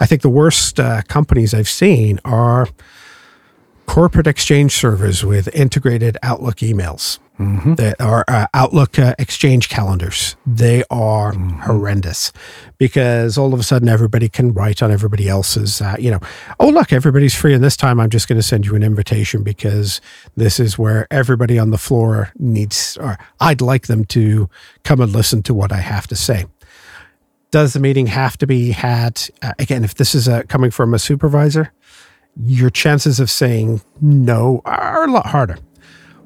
[0.00, 2.68] I think the worst uh, companies I've seen are
[3.86, 7.18] corporate exchange servers with integrated Outlook emails.
[7.38, 7.74] Mm-hmm.
[7.74, 10.36] That are uh, Outlook uh, exchange calendars.
[10.46, 11.62] They are mm-hmm.
[11.62, 12.32] horrendous
[12.78, 15.80] because all of a sudden everybody can write on everybody else's.
[15.80, 16.20] Uh, you know,
[16.60, 19.42] oh look, everybody's free, and this time I'm just going to send you an invitation
[19.42, 20.00] because
[20.36, 24.48] this is where everybody on the floor needs, or I'd like them to
[24.84, 26.46] come and listen to what I have to say.
[27.50, 29.82] Does the meeting have to be had uh, again?
[29.82, 31.72] If this is uh, coming from a supervisor,
[32.40, 35.58] your chances of saying no are a lot harder.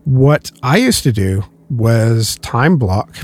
[0.08, 3.14] What I used to do was time block,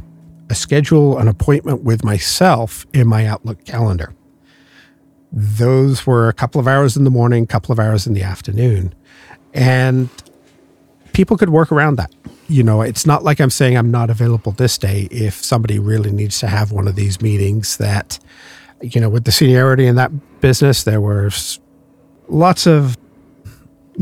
[0.51, 4.15] a schedule an appointment with myself in my Outlook calendar.
[5.33, 8.23] Those were a couple of hours in the morning, a couple of hours in the
[8.23, 8.95] afternoon.
[9.55, 10.11] And
[11.15, 12.13] people could work around that.
[12.49, 16.13] You know, it's not like I'm saying I'm not available this day if somebody really
[16.13, 18.19] needs to have one of these meetings that,
[18.83, 21.31] you know, with the seniority in that business, there were
[22.29, 22.99] lots of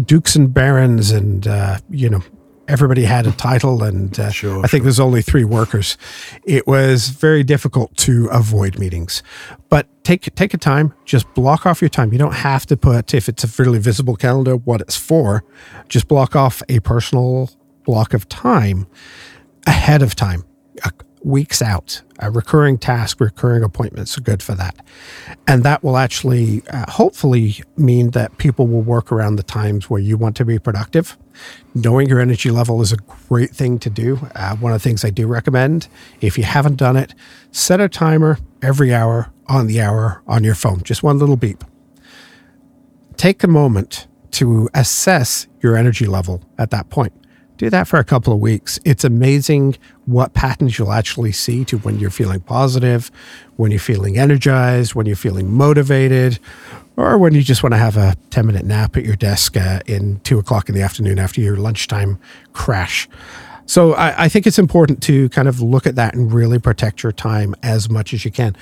[0.05, 2.23] dukes and barons, and uh, you know
[2.69, 4.85] everybody had a title, and uh, sure, I think sure.
[4.85, 5.97] there's only three workers.
[6.45, 9.23] It was very difficult to avoid meetings,
[9.69, 12.13] but take take a time, just block off your time.
[12.13, 15.45] You don't have to put if it's a fairly visible calendar what it's for.
[15.89, 17.51] Just block off a personal
[17.85, 18.87] block of time
[19.67, 20.45] ahead of time
[21.25, 22.03] weeks out.
[22.19, 24.77] A recurring task, recurring appointments are good for that.
[25.47, 30.01] And that will actually uh, hopefully mean that people will work around the times where
[30.01, 31.17] you want to be productive.
[31.75, 32.97] Knowing your energy level is a
[33.29, 34.19] great thing to do.
[34.35, 35.89] Uh, one of the things I do recommend,
[36.21, 37.15] if you haven't done it,
[37.51, 41.65] set a timer every hour on the hour on your phone, just one little beep.
[43.17, 47.13] Take a moment to assess your energy level at that point
[47.63, 48.81] do that for a couple of weeks.
[48.85, 53.11] It's amazing what patterns you'll actually see to when you're feeling positive,
[53.55, 56.41] when you're feeling energized, when you're feeling motivated,
[56.97, 59.79] or when you just want to have a 10 minute nap at your desk uh,
[59.87, 62.19] in two o'clock in the afternoon after your lunchtime
[62.53, 63.09] crash.
[63.67, 67.05] So I, I, think it's important to kind of look at that and really protect
[67.05, 68.57] your time as much as you can.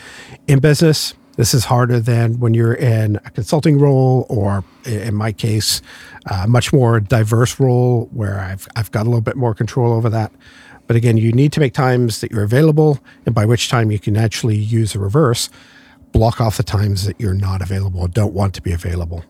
[0.46, 5.32] In business, this is harder than when you're in a consulting role, or in my
[5.32, 5.80] case,
[6.26, 10.10] a much more diverse role where I've, I've got a little bit more control over
[10.10, 10.30] that.
[10.86, 13.98] But again, you need to make times that you're available, and by which time you
[13.98, 15.48] can actually use the reverse,
[16.12, 19.24] block off the times that you're not available, don't want to be available.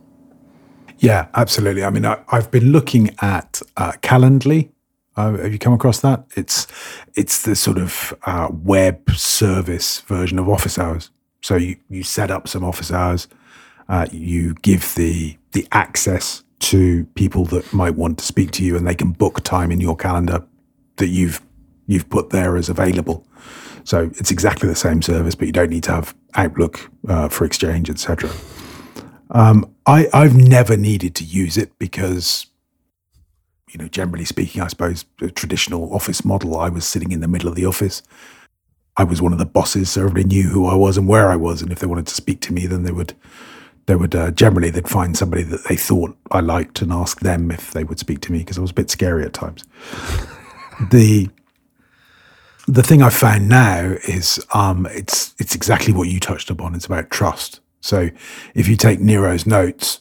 [0.99, 1.85] Yeah, absolutely.
[1.85, 4.71] I mean, I, have been looking at uh, Calendly.
[5.17, 6.25] Uh, have you come across that?
[6.35, 6.67] It's
[7.15, 11.13] it's the sort of uh, web service version of office hours.
[11.43, 13.29] So you, you set up some office hours,
[13.89, 18.77] uh, you give the the access to people that might want to speak to you,
[18.77, 20.45] and they can book time in your calendar
[20.97, 21.41] that you've
[21.87, 23.27] you've put there as available.
[23.85, 27.45] So it's exactly the same service, but you don't need to have Outlook uh, for
[27.45, 28.31] Exchange, etc.
[29.31, 32.47] Um, I I've never needed to use it because
[33.73, 37.29] you know, generally speaking, I suppose the traditional office model, I was sitting in the
[37.29, 38.03] middle of the office
[39.01, 41.37] I was one of the bosses, so everybody knew who I was and where I
[41.37, 41.63] was.
[41.63, 43.15] And if they wanted to speak to me, then they would,
[43.87, 47.51] they would uh, generally they'd find somebody that they thought I liked and ask them
[47.51, 49.65] if they would speak to me because I was a bit scary at times.
[50.91, 51.31] the
[52.69, 56.75] the thing I found now is um, it's it's exactly what you touched upon.
[56.75, 57.61] It's about trust.
[57.81, 58.11] So
[58.55, 60.01] if you take Nero's notes,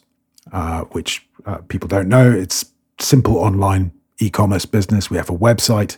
[0.52, 2.66] uh, which uh, people don't know, it's
[3.00, 5.10] simple online e-commerce business.
[5.10, 5.96] We have a website.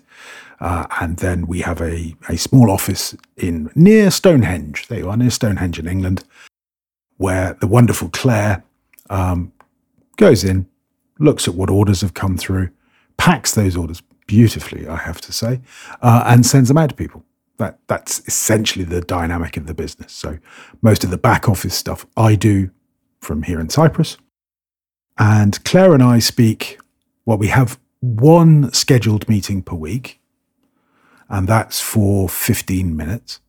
[0.61, 4.87] Uh, and then we have a, a small office in near Stonehenge.
[4.87, 6.23] There you are, near Stonehenge in England,
[7.17, 8.63] where the wonderful Claire
[9.09, 9.51] um,
[10.17, 10.67] goes in,
[11.17, 12.69] looks at what orders have come through,
[13.17, 15.61] packs those orders beautifully, I have to say,
[16.03, 17.23] uh, and sends them out to people.
[17.57, 20.13] That that's essentially the dynamic of the business.
[20.13, 20.37] So
[20.83, 22.69] most of the back office stuff I do
[23.19, 24.17] from here in Cyprus,
[25.17, 26.79] and Claire and I speak.
[27.25, 30.20] Well, we have one scheduled meeting per week
[31.31, 33.39] and that's for 15 minutes.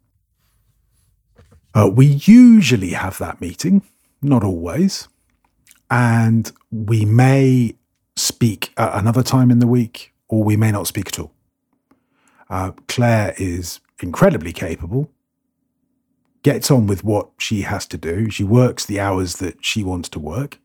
[1.74, 3.83] Uh, we usually have that meeting,
[4.22, 5.09] not always.
[5.91, 7.74] And we may
[8.14, 11.35] speak at another time in the week, or we may not speak at all.
[12.49, 15.11] Uh, Claire is incredibly capable,
[16.43, 18.30] gets on with what she has to do.
[18.30, 20.61] She works the hours that she wants to work.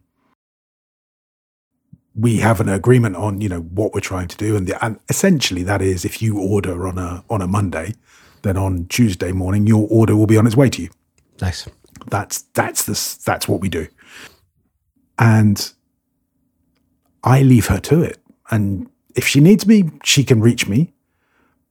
[2.19, 4.99] We have an agreement on, you know, what we're trying to do, and, the, and
[5.07, 7.93] essentially that is if you order on a on a Monday,
[8.41, 10.89] then on Tuesday morning your order will be on its way to you.
[11.41, 11.67] Nice.
[12.07, 13.87] That's that's the that's what we do,
[15.19, 15.71] and
[17.23, 18.17] I leave her to it.
[18.49, 20.93] And if she needs me, she can reach me.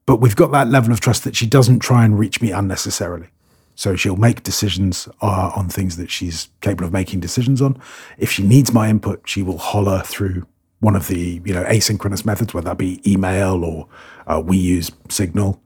[0.05, 3.29] But we've got that level of trust that she doesn't try and reach me unnecessarily.
[3.77, 7.81] So she'll make decisions uh, on things that she's capable of making decisions on.
[8.17, 10.47] If she needs my input, she will holler through
[10.81, 13.87] one of the you know asynchronous methods, whether that be email or
[14.27, 15.61] uh, we use Signal.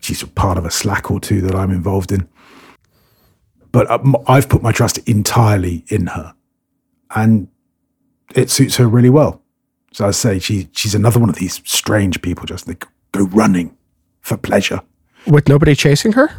[0.00, 2.26] She's part of a Slack or two that I'm involved in.
[3.70, 6.34] But uh, I've put my trust entirely in her,
[7.14, 7.48] and
[8.34, 9.42] it suits her really well.
[9.92, 12.82] So I say she she's another one of these strange people, just that
[13.12, 13.76] go running
[14.22, 14.80] for pleasure
[15.26, 16.30] with nobody chasing her.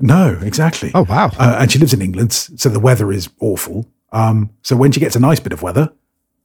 [0.00, 0.90] No, exactly.
[0.94, 1.30] Oh wow!
[1.38, 3.86] Uh, and she lives in England, so the weather is awful.
[4.12, 5.92] Um, so when she gets a nice bit of weather,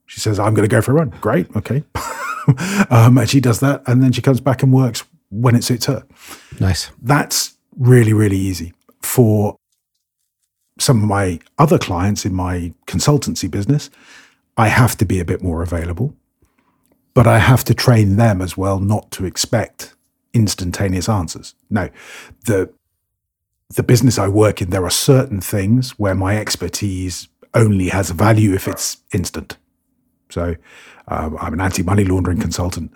[0.05, 1.83] she says, "I'm going to go for a run." Great, okay.
[2.89, 5.85] um, and she does that, and then she comes back and works when it suits
[5.85, 6.05] her.
[6.59, 6.91] Nice.
[7.01, 9.57] That's really really easy for
[10.79, 13.89] some of my other clients in my consultancy business.
[14.57, 16.13] I have to be a bit more available,
[17.13, 19.95] but I have to train them as well not to expect
[20.33, 21.55] instantaneous answers.
[21.69, 21.89] No,
[22.45, 22.69] the
[23.69, 28.53] the business I work in, there are certain things where my expertise only has value
[28.53, 29.57] if it's instant.
[30.29, 30.55] So
[31.07, 32.93] um, I'm an anti money laundering consultant.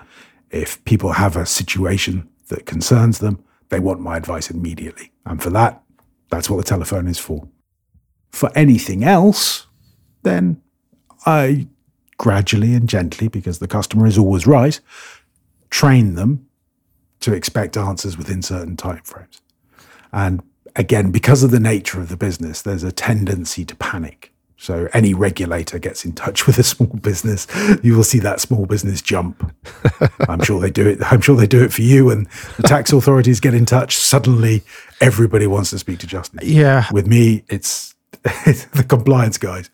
[0.52, 5.12] If people have a situation that concerns them, they want my advice immediately.
[5.26, 5.82] And for that,
[6.30, 7.48] that's what the telephone is for.
[8.32, 9.68] For anything else,
[10.24, 10.62] then
[11.26, 11.68] I
[12.18, 14.80] gradually and gently, because the customer is always right,
[15.70, 16.46] train them
[17.22, 19.42] to expect answers within certain timeframes.
[20.12, 20.42] And
[20.76, 24.34] again, because of the nature of the business, there's a tendency to panic.
[24.58, 27.48] So any regulator gets in touch with a small business,
[27.82, 29.56] you will see that small business jump.
[30.28, 31.00] I'm sure they do it.
[31.12, 32.10] I'm sure they do it for you.
[32.10, 33.98] And the tax authorities get in touch.
[33.98, 34.64] Suddenly,
[35.02, 36.42] everybody wants to speak to Justin.
[36.44, 36.88] Yeah.
[36.92, 37.96] With me, it's,
[38.46, 39.70] it's the compliance guys.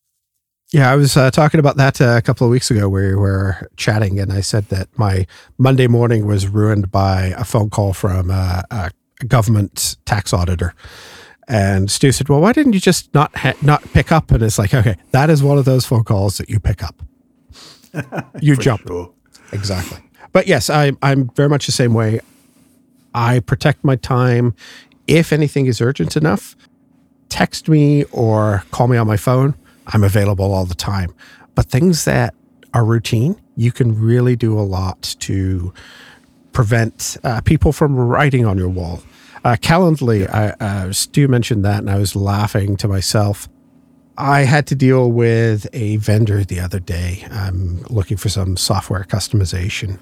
[0.72, 2.90] Yeah, I was uh, talking about that uh, a couple of weeks ago.
[2.90, 5.26] We were chatting, and I said that my
[5.58, 8.92] Monday morning was ruined by a phone call from uh, a
[9.28, 10.74] government tax auditor.
[11.48, 14.58] And Stu said, "Well, why didn't you just not ha- not pick up?" And it's
[14.58, 17.02] like, okay, that is one of those phone calls that you pick up.
[18.42, 19.12] You jump Sure.
[19.54, 20.00] exactly.
[20.34, 22.20] But yes, I, I'm very much the same way.
[23.14, 24.54] I protect my time.
[25.08, 26.56] If anything is urgent enough,
[27.30, 29.54] text me or call me on my phone.
[29.88, 31.14] I'm available all the time.
[31.54, 32.34] But things that
[32.74, 35.74] are routine, you can really do a lot to
[36.56, 39.04] prevent uh, people from writing on your wall.
[39.44, 43.48] Uh, Calendly, I, uh, Stu mentioned that, and I was laughing to myself.
[44.18, 47.28] I had to deal with a vendor the other day.
[47.30, 50.00] I'm looking for some software customization.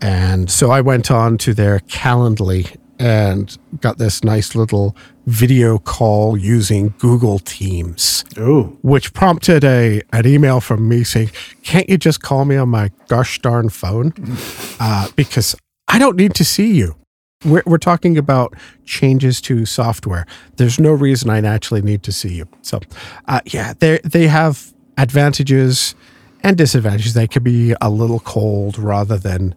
[0.00, 4.94] And so I went on to their Calendly and got this nice little
[5.26, 11.30] video call using Google Teams, Oh, which prompted a an email from me saying,
[11.64, 14.12] "Can't you just call me on my gosh darn phone?
[14.84, 15.54] Uh, because
[15.92, 16.96] I don't need to see you."
[17.44, 20.26] We're, we're talking about changes to software.
[20.56, 22.46] There's no reason I actually need to see you.
[22.62, 22.80] So,
[23.26, 25.94] uh, yeah, they they have advantages
[26.42, 27.14] and disadvantages.
[27.14, 29.54] They could be a little cold rather than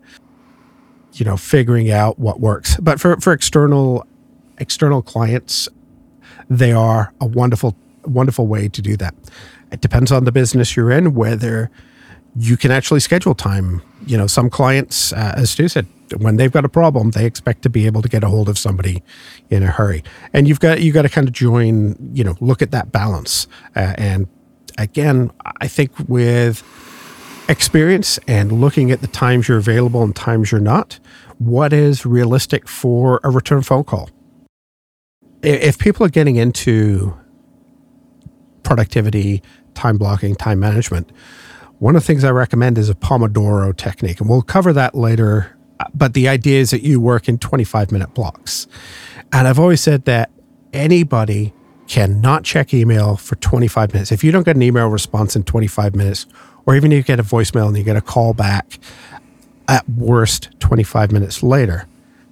[1.14, 2.78] you know figuring out what works.
[2.78, 4.06] But for for external
[4.58, 5.70] external clients,
[6.50, 7.76] they are a wonderful
[8.06, 9.14] wonderful way to do that.
[9.72, 11.70] It depends on the business you're in whether
[12.38, 13.82] you can actually schedule time.
[14.06, 17.62] You know, some clients, uh, as Stu said, when they've got a problem, they expect
[17.64, 19.04] to be able to get a hold of somebody
[19.50, 20.04] in a hurry.
[20.34, 21.96] And you've got you got to kind of join.
[22.14, 23.48] You know, look at that balance.
[23.76, 24.28] Uh, and
[24.78, 25.32] again,
[25.62, 26.64] I think with
[27.48, 31.00] experience and looking at the times you're available and times you're not,
[31.38, 34.10] what is realistic for a return phone call?
[35.42, 37.16] If people are getting into
[38.64, 39.44] productivity,
[39.76, 41.12] time blocking, time management,
[41.80, 45.55] one of the things I recommend is a Pomodoro technique, and we'll cover that later.
[45.94, 48.68] But the idea is that you work in 25 minute blocks.
[49.34, 50.32] And I've always said that
[50.74, 51.54] anybody
[51.88, 54.12] cannot check email for 25 minutes.
[54.12, 56.26] If you don't get an email response in 25 minutes,
[56.66, 58.80] or even if you get a voicemail and you get a call back
[59.68, 61.88] at worst 25 minutes later,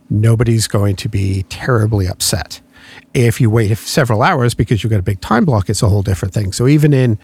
[0.10, 2.62] nobody's going to be terribly upset.
[3.14, 6.04] If you wait several hours because you've got a big time block, it's a whole
[6.04, 6.52] different thing.
[6.52, 7.20] So even in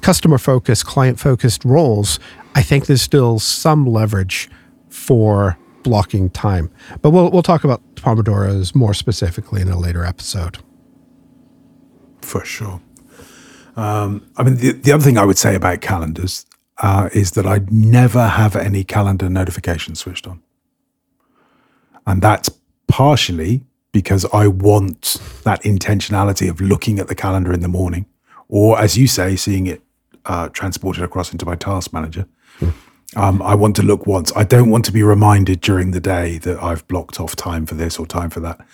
[0.00, 2.18] customer focused, client focused roles,
[2.54, 4.48] I think there's still some leverage
[4.96, 6.70] for blocking time.
[7.02, 10.58] But we'll we'll talk about Pomodoros more specifically in a later episode.
[12.22, 12.80] For sure.
[13.76, 16.46] Um, I mean, the, the other thing I would say about calendars
[16.78, 20.42] uh, is that I never have any calendar notifications switched on.
[22.06, 22.48] And that's
[22.88, 28.06] partially because I want that intentionality of looking at the calendar in the morning,
[28.48, 29.82] or as you say, seeing it
[30.24, 32.26] uh, transported across into my task manager.
[33.14, 34.32] Um, I want to look once.
[34.34, 37.74] I don't want to be reminded during the day that I've blocked off time for
[37.74, 38.66] this or time for that.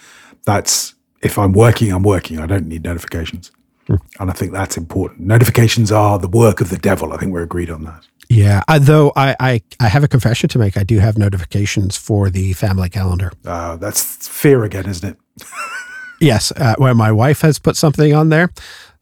[0.44, 2.38] That's if I'm working, I'm working.
[2.38, 3.52] I don't need notifications.
[3.88, 5.20] And I think that's important.
[5.20, 7.12] Notifications are the work of the devil.
[7.12, 8.06] I think we're agreed on that.
[8.28, 10.78] Yeah, uh, though I, I I have a confession to make.
[10.78, 13.32] I do have notifications for the family calendar.
[13.44, 15.46] Uh, that's fear again, isn't it?
[16.20, 18.50] yes, uh, when my wife has put something on there,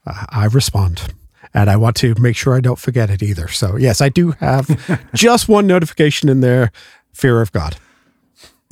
[0.05, 1.14] uh, I respond,
[1.55, 3.48] and I want to make sure I don't forget it either.
[3.48, 4.68] So yes, I do have
[5.14, 6.70] just one notification in there.
[7.12, 7.76] Fear of God.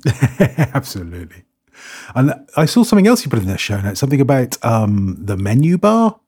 [0.49, 1.45] Absolutely.
[2.15, 5.37] And I saw something else you put in the show notes, something about um, the
[5.37, 6.19] menu bar.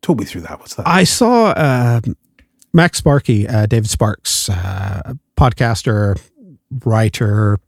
[0.00, 0.58] Talk me through that.
[0.58, 0.86] What's that?
[0.86, 2.00] I saw uh,
[2.74, 6.20] MacSparky, uh, David Sparks, uh, podcaster,
[6.84, 7.58] writer,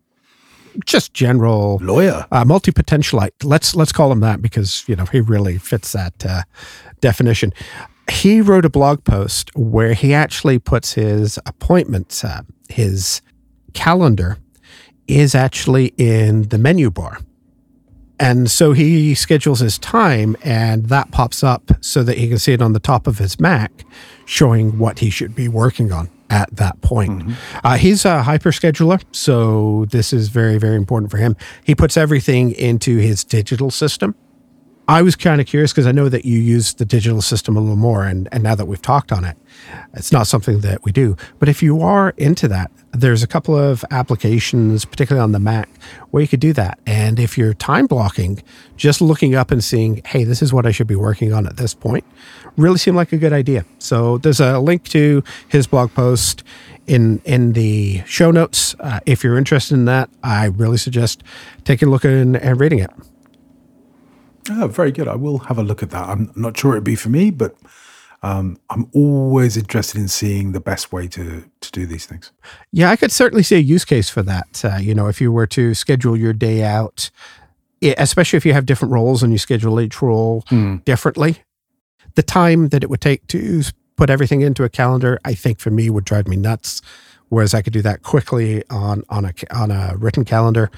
[0.85, 3.31] just general lawyer, uh, multi potentialite.
[3.43, 6.43] Let's let's call him that because you know he really fits that uh,
[7.01, 7.53] definition.
[8.11, 13.23] He wrote a blog post where he actually puts his appointments, uh, his
[13.73, 14.39] calendar
[15.07, 17.19] is actually in the menu bar.
[18.21, 22.53] And so he schedules his time, and that pops up so that he can see
[22.53, 23.85] it on the top of his Mac,
[24.25, 27.23] showing what he should be working on at that point.
[27.23, 27.33] Mm-hmm.
[27.65, 31.37] Uh, he's a hyper scheduler, so this is very, very important for him.
[31.65, 34.15] He puts everything into his digital system.
[34.87, 37.61] I was kind of curious because I know that you use the digital system a
[37.61, 39.35] little more, and, and now that we've talked on it,
[39.95, 41.17] it's not something that we do.
[41.39, 45.71] But if you are into that, there's a couple of applications, particularly on the Mac,
[46.11, 46.79] where you could do that.
[46.87, 48.43] And if you're time blocking,
[48.77, 51.57] just looking up and seeing, hey, this is what I should be working on at
[51.57, 52.05] this point,
[52.59, 53.65] really seemed like a good idea.
[53.79, 56.45] So there's a link to his blog post
[56.87, 58.77] in in the show notes.
[58.79, 61.23] Uh, if you're interested in that, I really suggest
[61.65, 62.91] taking a look and, and reading it.
[64.51, 65.09] Oh, very good.
[65.09, 66.09] I will have a look at that.
[66.09, 67.57] I'm not sure it'd be for me, but
[68.23, 72.33] um, I'm always interested in seeing the best way to to do these things.
[72.73, 74.65] Yeah, I could certainly see a use case for that.
[74.65, 77.11] Uh, you know, if you were to schedule your day out,
[77.83, 80.83] especially if you have different roles and you schedule each role mm.
[80.85, 81.43] differently,
[82.15, 83.63] the time that it would take to
[83.97, 86.81] put everything into a calendar, I think for me would drive me nuts.
[87.29, 90.71] Whereas I could do that quickly on on a on a written calendar.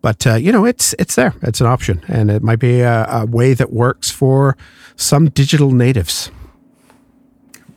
[0.00, 1.34] But uh, you know, it's it's there.
[1.42, 4.56] It's an option, and it might be a, a way that works for
[4.96, 6.30] some digital natives.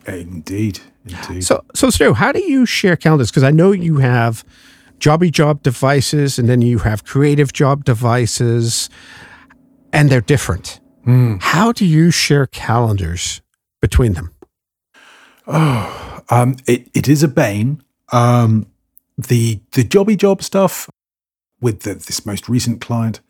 [0.06, 1.44] Indeed, indeed.
[1.44, 3.30] So, so Stu, how do you share calendars?
[3.32, 4.44] Because I know you have
[5.00, 8.90] jobby job devices, and then you have creative job devices,
[9.92, 10.80] and they're different.
[11.06, 11.42] Mm.
[11.42, 13.42] How do you share calendars
[13.82, 14.32] between them?
[15.48, 17.84] Oh, um, it, it is a bane.
[18.12, 18.68] Um,
[19.18, 20.90] the the jobby job stuff
[21.62, 23.22] with the, this most recent client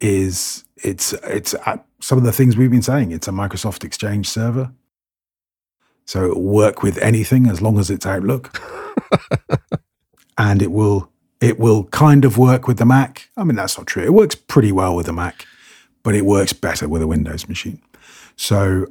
[0.00, 3.12] is it's it's uh, some of the things we've been saying.
[3.12, 4.72] It's a Microsoft Exchange server,
[6.04, 8.60] so it will work with anything as long as it's Outlook,
[10.38, 11.10] and it will
[11.40, 13.30] it will kind of work with the Mac.
[13.36, 14.02] I mean, that's not true.
[14.02, 15.46] It works pretty well with the Mac,
[16.02, 17.82] but it works better with a Windows machine.
[18.36, 18.86] So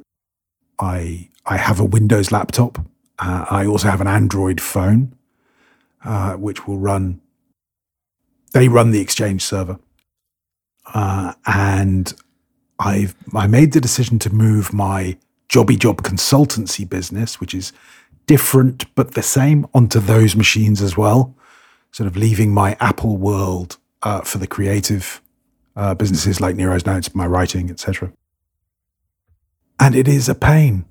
[0.78, 2.78] I I have a Windows laptop.
[3.18, 5.16] Uh, I also have an Android phone,
[6.04, 7.20] uh, which will run
[8.52, 9.78] they run the Exchange server,
[10.94, 12.12] uh, and
[12.78, 15.16] I've I made the decision to move my
[15.48, 17.72] jobby job consultancy business, which is
[18.26, 21.34] different but the same, onto those machines as well.
[21.92, 25.22] Sort of leaving my Apple world uh, for the creative
[25.76, 28.12] uh, businesses like Nero's Notes, my writing, etc.
[29.78, 30.84] And it is a pain.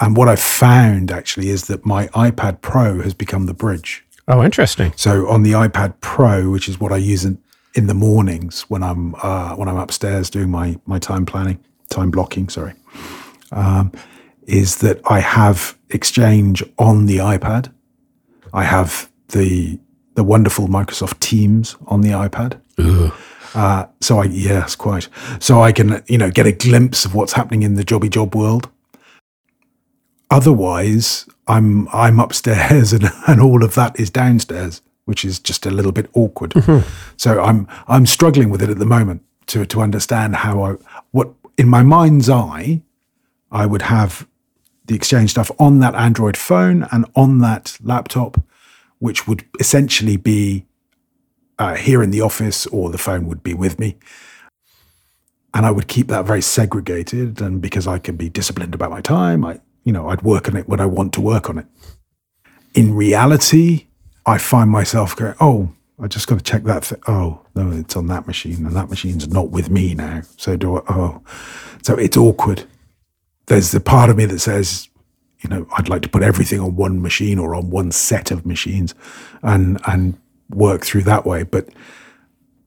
[0.00, 4.04] And what I've found actually is that my iPad Pro has become the bridge.
[4.28, 4.92] Oh, interesting.
[4.96, 7.38] So on the iPad Pro, which is what I use in,
[7.74, 11.58] in the mornings when I'm uh, when I'm upstairs doing my my time planning,
[11.88, 12.50] time blocking.
[12.50, 12.74] Sorry,
[13.52, 13.90] um,
[14.46, 17.72] is that I have Exchange on the iPad.
[18.52, 19.78] I have the
[20.14, 22.60] the wonderful Microsoft Teams on the iPad.
[23.54, 25.08] Uh, so I yes, quite.
[25.40, 28.34] So I can you know get a glimpse of what's happening in the jobby job
[28.34, 28.68] world.
[30.30, 35.70] Otherwise, I'm I'm upstairs and, and all of that is downstairs, which is just a
[35.70, 36.50] little bit awkward.
[36.50, 36.88] Mm-hmm.
[37.16, 39.22] So I'm I'm struggling with it at the moment.
[39.48, 40.74] to to understand how I
[41.10, 42.82] what in my mind's eye
[43.50, 44.26] I would have
[44.86, 48.40] the Exchange stuff on that Android phone and on that laptop,
[48.98, 50.66] which would essentially be
[51.58, 53.96] uh, here in the office, or the phone would be with me.
[55.52, 59.00] And I would keep that very segregated, and because I can be disciplined about my
[59.00, 61.66] time, I you know I'd work on it when I want to work on it.
[62.74, 63.86] In reality,
[64.26, 66.82] I find myself going, oh, I just got to check that.
[66.82, 70.20] Th- oh, no, it's on that machine, and that machine's not with me now.
[70.36, 70.82] So do I?
[70.90, 71.22] Oh,
[71.80, 72.64] so it's awkward.
[73.46, 74.90] There's the part of me that says,
[75.40, 78.44] you know, I'd like to put everything on one machine or on one set of
[78.44, 78.94] machines,
[79.42, 80.18] and and
[80.50, 81.44] work through that way.
[81.44, 81.70] But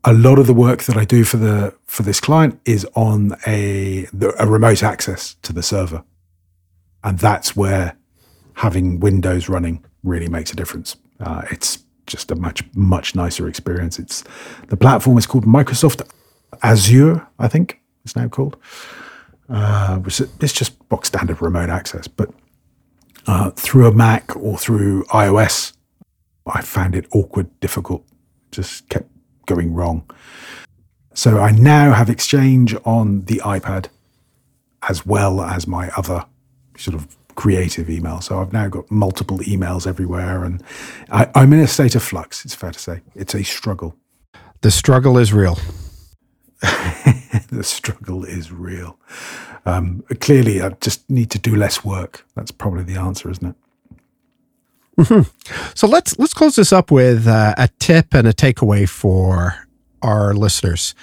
[0.04, 3.38] a lot of the work that I do for the for this client is on
[3.46, 4.08] a
[4.40, 6.04] a remote access to the server,
[7.04, 7.98] and that's where
[8.56, 10.96] having Windows running really makes a difference.
[11.20, 14.00] Uh, it's just a much much nicer experience.
[14.00, 14.24] It's
[14.68, 16.08] the platform is called Microsoft
[16.64, 18.58] Azure, I think it's now called.
[19.50, 22.30] Uh, it's just box standard remote access, but
[23.28, 25.74] uh, through a Mac or through iOS,
[26.46, 28.04] I found it awkward, difficult,
[28.52, 29.10] just kept
[29.46, 30.10] going wrong.
[31.14, 33.88] So I now have Exchange on the iPad
[34.88, 36.26] as well as my other
[36.82, 38.22] sort of creative email.
[38.22, 40.64] So I've now got multiple emails everywhere, and
[41.10, 42.46] I, am in a state of flux.
[42.46, 43.96] It's fair to say it's a struggle.
[44.62, 45.58] The struggle is real.
[46.62, 48.98] the struggle is real.
[49.66, 52.26] Um, clearly, I just need to do less work.
[52.36, 53.56] That's probably the answer, isn't it?
[54.98, 55.74] Mm-hmm.
[55.74, 59.68] So let's let's close this up with uh, a tip and a takeaway for
[60.02, 60.94] our listeners.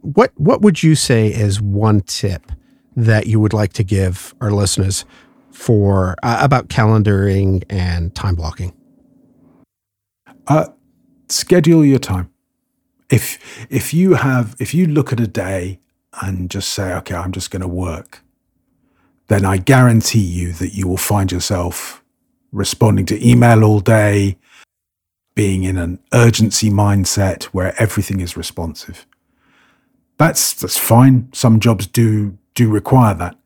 [0.00, 2.52] What what would you say is one tip
[2.98, 5.04] that you would like to give our listeners
[5.52, 8.72] for uh, about calendaring and time blocking?
[10.48, 10.66] Uh,
[11.28, 12.30] schedule your time.
[13.10, 13.38] If
[13.70, 15.78] if you have if you look at a day
[16.20, 18.22] and just say, okay, I'm just going to work,
[19.28, 22.02] then I guarantee you that you will find yourself
[22.50, 24.36] responding to email all day,
[25.34, 29.06] being in an urgency mindset where everything is responsive.
[30.16, 31.28] That's that's fine.
[31.32, 33.36] Some jobs do do require that.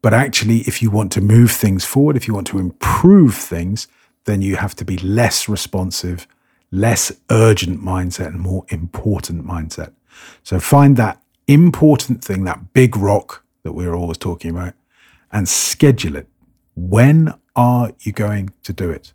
[0.00, 3.88] But actually, if you want to move things forward, if you want to improve things,
[4.26, 6.28] then you have to be less responsive,
[6.70, 9.92] less urgent mindset, and more important mindset.
[10.44, 14.74] So find that important thing, that big rock that we're always talking about,
[15.32, 16.28] and schedule it.
[16.76, 19.12] When are you going to do it?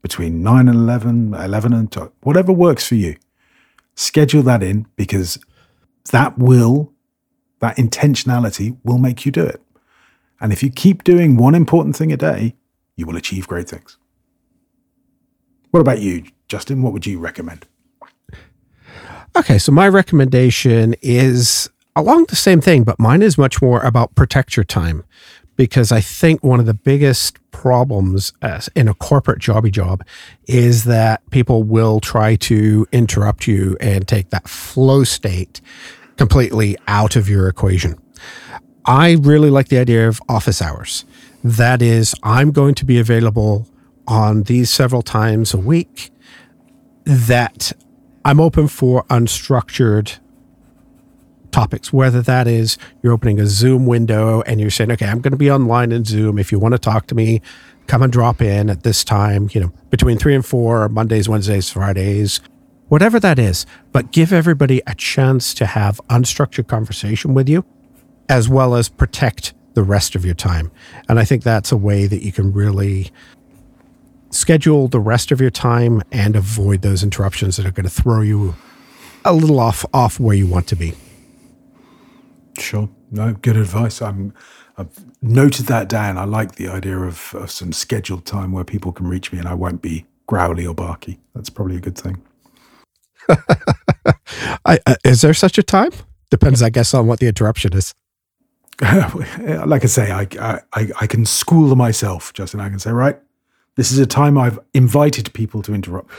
[0.00, 3.16] Between 9 and 11, 11 and 12, whatever works for you.
[3.96, 5.38] Schedule that in because
[6.12, 6.92] that will,
[7.60, 9.62] that intentionality will make you do it.
[10.40, 12.54] And if you keep doing one important thing a day,
[12.96, 13.96] you will achieve great things.
[15.70, 16.82] What about you, Justin?
[16.82, 17.66] What would you recommend?
[19.36, 24.14] Okay, so my recommendation is along the same thing, but mine is much more about
[24.14, 25.04] protect your time
[25.56, 30.02] because I think one of the biggest problems uh, in a corporate jobby job
[30.46, 35.60] is that people will try to interrupt you and take that flow state
[36.20, 37.98] completely out of your equation.
[38.84, 41.06] I really like the idea of office hours.
[41.42, 43.66] That is, I'm going to be available
[44.06, 46.10] on these several times a week
[47.04, 47.72] that
[48.22, 50.18] I'm open for unstructured
[51.52, 55.32] topics, whether that is you're opening a Zoom window and you're saying, okay, I'm going
[55.32, 56.38] to be online in Zoom.
[56.38, 57.40] If you want to talk to me,
[57.86, 61.70] come and drop in at this time, you know, between three and four, Mondays, Wednesdays,
[61.70, 62.42] Fridays,
[62.90, 63.64] whatever that is.
[63.92, 67.64] But give everybody a chance to have unstructured conversation with you
[68.28, 70.70] as well as protect the rest of your time.
[71.08, 73.10] And I think that's a way that you can really
[74.30, 78.20] schedule the rest of your time and avoid those interruptions that are going to throw
[78.20, 78.54] you
[79.24, 80.92] a little off off where you want to be.
[82.58, 82.88] Sure.
[83.10, 84.02] No, good advice.
[84.02, 84.34] I'm
[84.78, 84.88] I've
[85.20, 86.16] noted that down.
[86.16, 89.46] I like the idea of, of some scheduled time where people can reach me and
[89.46, 91.18] I won't be growly or barky.
[91.34, 92.22] That's probably a good thing.
[94.64, 95.90] I, uh, is there such a time?
[96.30, 97.94] Depends, I guess, on what the interruption is.
[98.80, 100.26] like I say, I,
[100.72, 102.60] I, I can school myself, Justin.
[102.60, 103.18] I can say, right,
[103.76, 106.10] this is a time I've invited people to interrupt.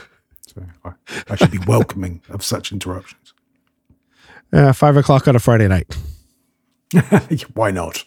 [0.46, 0.92] So I,
[1.28, 3.34] I should be welcoming of such interruptions.
[4.52, 5.96] Uh, five o'clock on a Friday night.
[7.54, 8.04] Why not?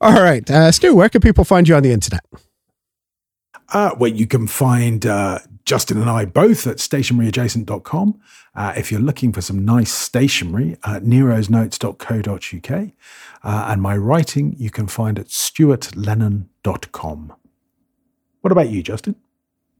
[0.00, 0.48] All right.
[0.50, 2.24] Uh, Stu, where can people find you on the internet?
[3.72, 8.20] Uh, well, you can find uh, Justin and I both at stationeryadjacent.com.
[8.54, 12.90] Uh, if you're looking for some nice stationery, uh, nerosnotes.co.uk.
[13.42, 17.32] Uh, and my writing you can find at stuartlennon.com.
[18.40, 19.16] What about you, Justin?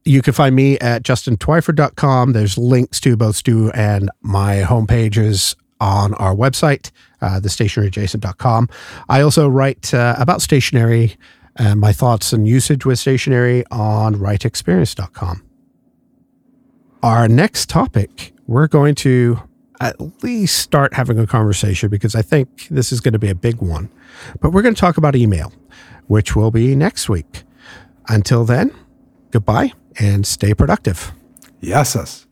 [0.03, 2.33] You can find me at justintwyford.com.
[2.33, 8.69] There's links to both Stu and my homepages on our website, uh, thestationeryadjacent.com.
[9.09, 11.15] I also write uh, about stationery
[11.57, 15.43] and my thoughts and usage with stationery on writeexperience.com.
[17.03, 19.39] Our next topic, we're going to
[19.79, 23.35] at least start having a conversation because I think this is going to be a
[23.35, 23.89] big one.
[24.41, 25.53] But we're going to talk about email,
[26.07, 27.43] which will be next week.
[28.07, 28.73] Until then,
[29.31, 31.11] goodbye and stay productive.
[31.59, 32.27] Yes, us.